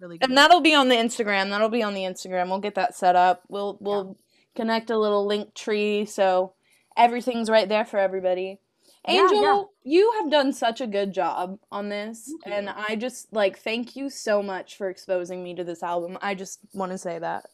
[0.00, 0.28] Really good.
[0.28, 1.50] And that'll be on the Instagram.
[1.50, 2.48] That'll be on the Instagram.
[2.48, 3.42] We'll get that set up.
[3.48, 4.18] We'll we'll
[4.56, 6.54] connect a little link tree so
[6.96, 8.58] everything's right there for everybody.
[9.06, 9.22] Yeah, yeah.
[9.22, 12.68] Angel, you have done such a good job on this, and.
[12.68, 16.18] I just like thank you so much for exposing me to this album.
[16.20, 17.46] I just want to say that.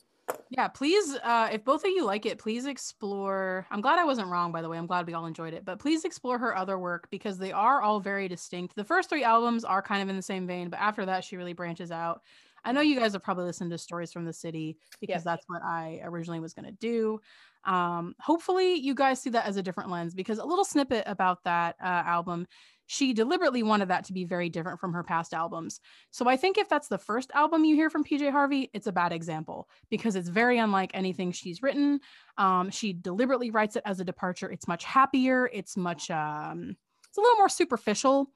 [0.50, 3.66] Yeah, please, uh, if both of you like it, please explore.
[3.70, 4.78] I'm glad I wasn't wrong, by the way.
[4.78, 7.82] I'm glad we all enjoyed it, but please explore her other work because they are
[7.82, 8.74] all very distinct.
[8.74, 11.36] The first three albums are kind of in the same vein, but after that, she
[11.36, 12.22] really branches out.
[12.64, 15.62] I know you guys have probably listened to Stories from the City because that's what
[15.62, 17.20] I originally was going to do.
[17.64, 21.44] Um, hopefully, you guys see that as a different lens because a little snippet about
[21.44, 22.46] that uh, album,
[22.88, 25.80] she deliberately wanted that to be very different from her past albums.
[26.10, 28.92] So I think if that's the first album you hear from PJ Harvey, it's a
[28.92, 32.00] bad example because it's very unlike anything she's written.
[32.38, 34.50] Um, she deliberately writes it as a departure.
[34.50, 35.50] It's much happier.
[35.52, 36.76] It's much um,
[37.06, 38.30] it's a little more superficial.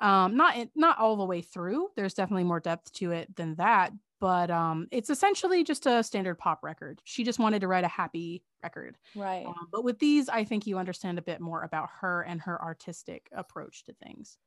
[0.00, 1.90] Um, not not all the way through.
[1.94, 3.92] There's definitely more depth to it than that,
[4.22, 7.00] but um, it's essentially just a standard pop record.
[7.02, 8.96] She just wanted to write a happy record.
[9.16, 9.44] Right.
[9.44, 12.62] Um, but with these, I think you understand a bit more about her and her
[12.62, 14.38] artistic approach to things.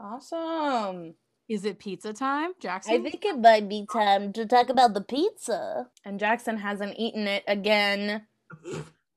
[0.00, 1.14] Awesome.
[1.46, 2.94] Is it pizza time, Jackson?
[2.94, 5.88] I think it might be time to talk about the pizza.
[6.06, 8.22] And Jackson hasn't eaten it again.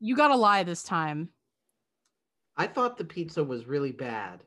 [0.02, 1.30] you gotta lie this time.
[2.58, 4.44] I thought the pizza was really bad.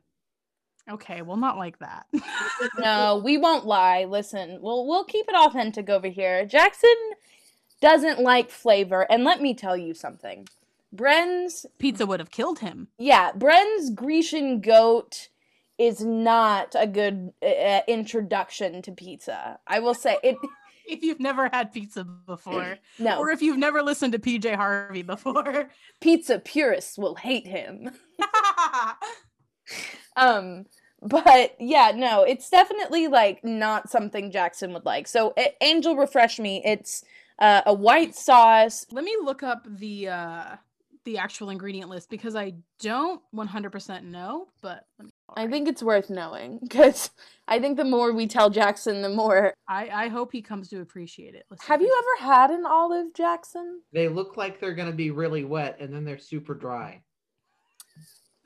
[0.91, 2.07] Okay, well, not like that.
[2.79, 4.05] No, we won't lie.
[4.05, 6.45] Listen, we'll we'll keep it authentic over here.
[6.45, 6.95] Jackson
[7.81, 10.47] doesn't like flavor, and let me tell you something.
[10.95, 12.89] Brenz pizza would have killed him.
[12.99, 15.29] yeah, Brenz Grecian goat
[15.79, 19.59] is not a good uh, introduction to pizza.
[19.67, 20.37] I will say it.
[21.01, 25.03] If you've never had pizza before, No, or if you've never listened to PJ Harvey
[25.03, 25.70] before.
[26.01, 27.91] pizza purists will hate him.
[30.16, 30.64] Um,
[31.01, 35.07] but yeah, no, it's definitely like not something Jackson would like.
[35.09, 36.62] So, A- Angel, refresh me.
[36.64, 37.05] It's
[37.38, 38.84] uh, a white sauce.
[38.91, 40.57] Let me look up the uh
[41.05, 45.83] the actual ingredient list because I don't 100% know, but let me I think it's
[45.83, 47.11] worth knowing because
[47.49, 49.55] I think the more we tell Jackson, the more.
[49.68, 51.45] I I hope he comes to appreciate it.
[51.51, 53.83] Let's Have you ever had an olive, Jackson?
[53.93, 57.03] They look like they're gonna be really wet and then they're super dry.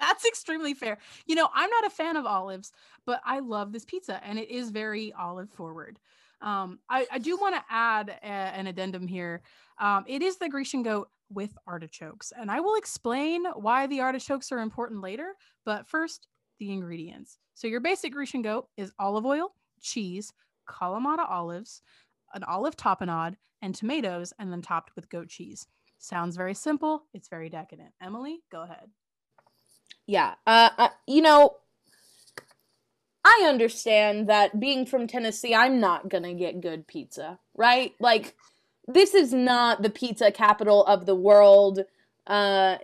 [0.00, 0.98] That's extremely fair.
[1.26, 2.72] You know, I'm not a fan of olives,
[3.06, 5.98] but I love this pizza and it is very olive forward.
[6.42, 9.42] Um, I, I do want to add a- an addendum here.
[9.78, 14.52] Um, it is the Grecian goat with artichokes, and I will explain why the artichokes
[14.52, 15.34] are important later.
[15.64, 16.28] But first,
[16.58, 17.38] the ingredients.
[17.54, 20.32] So, your basic Grecian goat is olive oil, cheese,
[20.68, 21.82] Kalamata olives,
[22.34, 25.66] an olive tapenade, and tomatoes, and then topped with goat cheese.
[25.98, 27.04] Sounds very simple.
[27.14, 27.90] It's very decadent.
[28.02, 28.90] Emily, go ahead.
[30.06, 30.34] Yeah.
[30.46, 31.56] Uh, uh, you know,
[33.24, 37.92] I understand that being from Tennessee, I'm not gonna get good pizza, right?
[37.98, 38.34] Like,
[38.86, 41.80] this is not the pizza capital of the world.
[42.26, 42.78] Uh,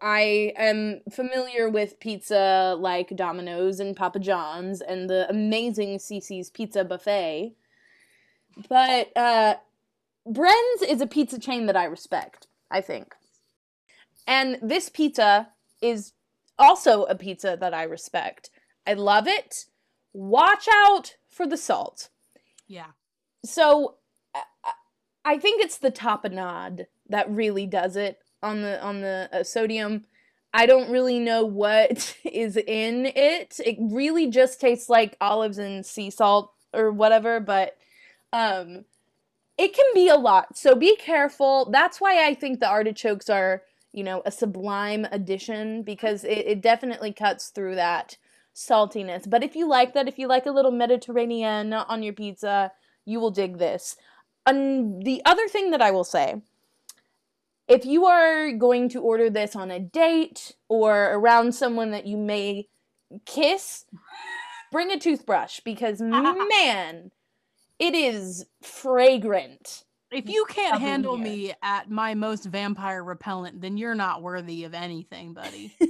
[0.00, 6.84] I am familiar with pizza like Domino's and Papa John's and the amazing Cici's Pizza
[6.84, 7.54] Buffet.
[8.68, 9.56] But uh,
[10.26, 13.14] Brenz is a pizza chain that I respect, I think.
[14.26, 15.48] And this pizza
[15.82, 16.12] is
[16.58, 18.50] also a pizza that I respect.
[18.86, 19.66] I love it.
[20.12, 22.08] Watch out for the salt.
[22.66, 22.92] Yeah.
[23.44, 23.96] So
[24.34, 24.72] I- I-
[25.22, 30.04] I think it's the tapenade that really does it on the on the uh, sodium.
[30.52, 33.60] I don't really know what is in it.
[33.64, 37.76] It really just tastes like olives and sea salt or whatever, but
[38.32, 38.84] um
[39.58, 40.56] it can be a lot.
[40.56, 41.68] So be careful.
[41.70, 43.62] That's why I think the artichokes are,
[43.92, 48.16] you know, a sublime addition because it, it definitely cuts through that
[48.54, 49.28] saltiness.
[49.28, 52.72] But if you like that, if you like a little Mediterranean on your pizza,
[53.04, 53.96] you will dig this.
[54.46, 56.40] And the other thing that I will say
[57.70, 62.16] if you are going to order this on a date or around someone that you
[62.16, 62.68] may
[63.24, 63.84] kiss,
[64.72, 67.12] bring a toothbrush because man,
[67.78, 69.84] it is fragrant.
[70.10, 71.24] If you can't handle here.
[71.24, 75.72] me at my most vampire repellent, then you're not worthy of anything, buddy.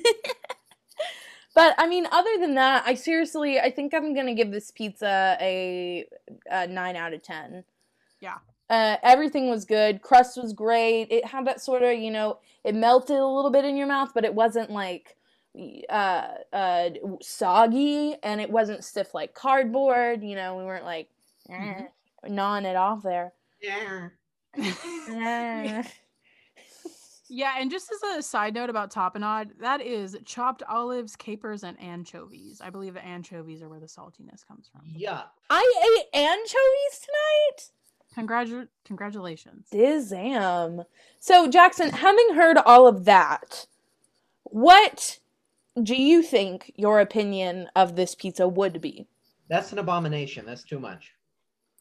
[1.55, 5.37] But I mean, other than that, I seriously, I think I'm gonna give this pizza
[5.41, 6.07] a,
[6.51, 7.64] a nine out of ten.
[8.20, 8.37] Yeah.
[8.70, 10.00] Uh, everything was good.
[10.00, 11.08] Crust was great.
[11.10, 14.12] It had that sort of, you know, it melted a little bit in your mouth,
[14.14, 15.16] but it wasn't like
[15.88, 16.90] uh, uh,
[17.20, 20.22] soggy, and it wasn't stiff like cardboard.
[20.22, 21.10] You know, we weren't like
[21.50, 21.88] Mhm.
[22.28, 23.32] gnawing it off there.
[23.60, 24.10] Yeah.
[24.56, 25.82] Eh.
[27.28, 31.80] yeah, and just as a side note about tapenade, that is chopped olives, capers, and
[31.80, 32.60] anchovies.
[32.60, 34.82] I believe the anchovies are where the saltiness comes from.
[34.94, 35.22] Yeah.
[35.48, 37.70] I ate anchovies tonight.
[38.16, 39.68] Congratu- congratulations.
[39.72, 40.84] Dizam.
[41.20, 43.66] So, Jackson, having heard all of that,
[44.44, 45.18] what
[45.80, 49.06] do you think your opinion of this pizza would be?
[49.48, 50.44] That's an abomination.
[50.44, 51.12] That's too much.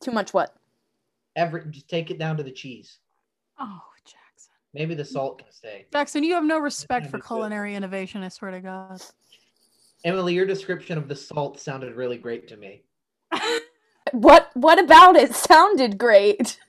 [0.02, 0.56] Too much what?
[1.36, 3.00] Every just take it down to the cheese.
[3.60, 4.54] Oh, Jackson.
[4.74, 5.86] Maybe the salt can stay.
[5.92, 7.28] Jackson, you have no respect for be good.
[7.28, 9.02] culinary innovation, I swear to God.
[10.06, 12.84] Emily, your description of the salt sounded really great to me.
[14.12, 16.60] What what about it sounded great?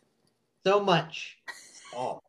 [0.66, 1.38] So much
[1.92, 2.22] salt.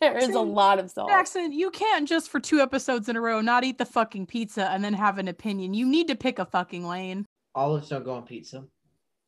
[0.00, 1.08] There is a lot of salt.
[1.08, 4.68] Jackson, you can't just for two episodes in a row not eat the fucking pizza
[4.70, 5.74] and then have an opinion.
[5.74, 7.24] You need to pick a fucking lane.
[7.54, 8.64] Olives don't go on pizza.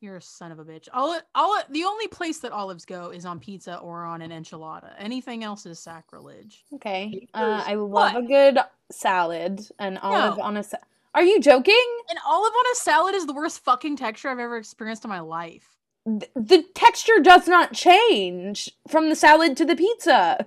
[0.01, 0.87] You're a son of a bitch.
[0.93, 4.91] All all the only place that olives go is on pizza or on an enchilada.
[4.99, 6.65] Anything else is sacrilege.
[6.73, 7.27] Okay.
[7.33, 8.17] Uh, I love What?
[8.17, 8.57] a good
[8.91, 10.43] salad and olive No.
[10.43, 10.77] on a sa-
[11.15, 11.87] Are you joking?
[12.09, 15.21] An olive on a salad is the worst fucking texture I've ever experienced in my
[15.21, 15.65] life.
[16.05, 20.45] Th- the texture does not change from the salad to the pizza.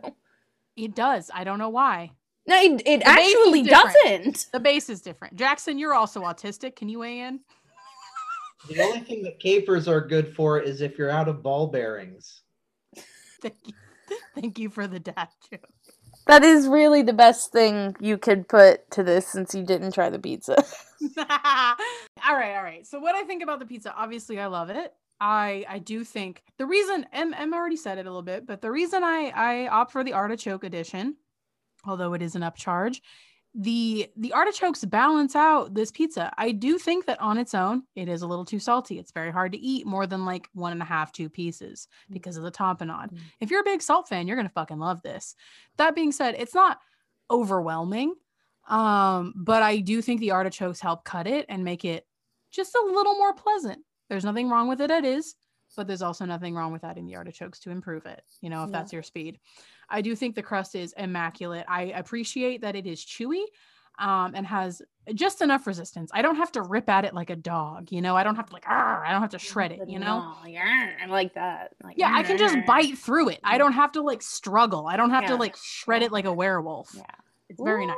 [0.77, 1.31] It does.
[1.33, 2.13] I don't know why.
[2.47, 4.47] No, it, it The base is actually doesn't.
[4.53, 5.37] The base is different.
[5.37, 6.77] Jackson, you're also autistic.
[6.77, 7.41] Can you weigh in?
[8.69, 12.43] The only thing that capers are good for is if you're out of ball bearings.
[13.41, 13.75] Thank you.
[14.35, 15.69] Thank you for the dad joke.
[16.29, 20.11] That is really the best thing you could put to this since you didn't try
[20.11, 20.57] the pizza.
[21.19, 22.87] all right, all right.
[22.87, 24.93] So what I think about the pizza, obviously I love it.
[25.21, 28.61] I I do think the reason M M already said it a little bit, but
[28.61, 31.17] the reason I I opt for the artichoke edition,
[31.87, 33.01] although it is an upcharge,
[33.55, 36.33] the the artichokes balance out this pizza.
[36.39, 38.99] I do think that on its own, it is a little too salty.
[38.99, 42.37] It's very hard to eat more than like one and a half, two pieces because
[42.37, 43.13] of the tapenade.
[43.13, 43.19] Mm.
[43.41, 45.35] If you're a big salt fan, you're gonna fucking love this.
[45.77, 46.79] That being said, it's not
[47.31, 48.15] overwhelming.
[48.69, 52.07] Um, but I do think the artichokes help cut it and make it
[52.51, 53.79] just a little more pleasant.
[54.09, 55.35] There's nothing wrong with it, it is,
[55.79, 58.71] but there's also nothing wrong with adding the artichokes to improve it, you know, if
[58.71, 58.79] Yeah.
[58.79, 59.39] that's your speed.
[59.89, 61.65] I do think the crust is immaculate.
[61.69, 63.45] I appreciate that it is chewy
[64.01, 64.83] um, and has
[65.15, 66.11] just enough resistance.
[66.13, 68.47] I don't have to rip at it like a dog, you know, I don't have
[68.47, 70.35] to like, "Arr," I don't have to shred it, you know?
[70.43, 71.75] No, yeah, I like that.
[71.85, 73.39] Like, Yeah, I can just bite through it.
[73.45, 74.89] I don't have to like struggle.
[74.89, 76.91] I don't have to like shred it like a werewolf.
[76.93, 77.05] Yeah.
[77.49, 77.97] It's very nice.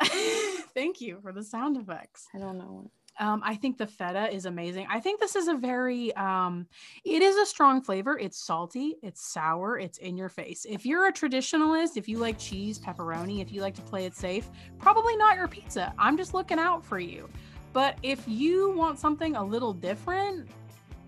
[0.74, 2.28] Thank you for the sound effects.
[2.32, 2.88] I don't know.
[3.20, 4.86] Um, I think the feta is amazing.
[4.88, 6.66] I think this is a very, um,
[7.04, 8.16] it is a strong flavor.
[8.18, 10.64] It's salty, it's sour, it's in your face.
[10.68, 14.14] If you're a traditionalist, if you like cheese, pepperoni, if you like to play it
[14.14, 14.48] safe,
[14.78, 15.92] probably not your pizza.
[15.98, 17.28] I'm just looking out for you.
[17.72, 20.48] But if you want something a little different,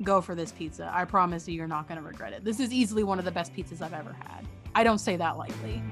[0.03, 0.91] go for this pizza.
[0.93, 2.45] I promise you, you're not going to regret it.
[2.45, 4.47] This is easily one of the best pizzas I've ever had.
[4.75, 5.83] I don't say that lightly.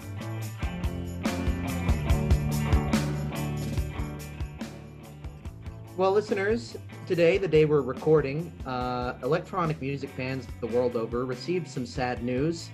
[5.99, 6.77] Well, listeners,
[7.09, 12.23] today, the day we're recording, uh, electronic music fans the world over received some sad
[12.23, 12.71] news.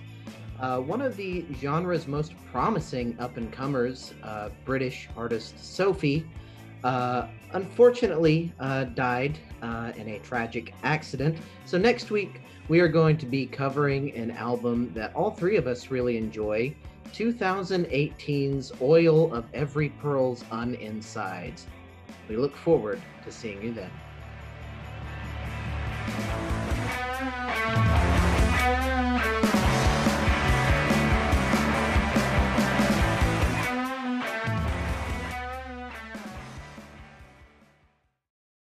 [0.59, 6.23] Uh, one of the genre's most promising up and comers, uh, British artist Sophie,
[6.83, 11.35] uh, unfortunately uh, died uh, in a tragic accident.
[11.65, 15.65] So, next week, we are going to be covering an album that all three of
[15.65, 16.75] us really enjoy
[17.11, 21.65] 2018's Oil of Every Pearl's Uninsides.
[22.27, 23.91] We look forward to seeing you then.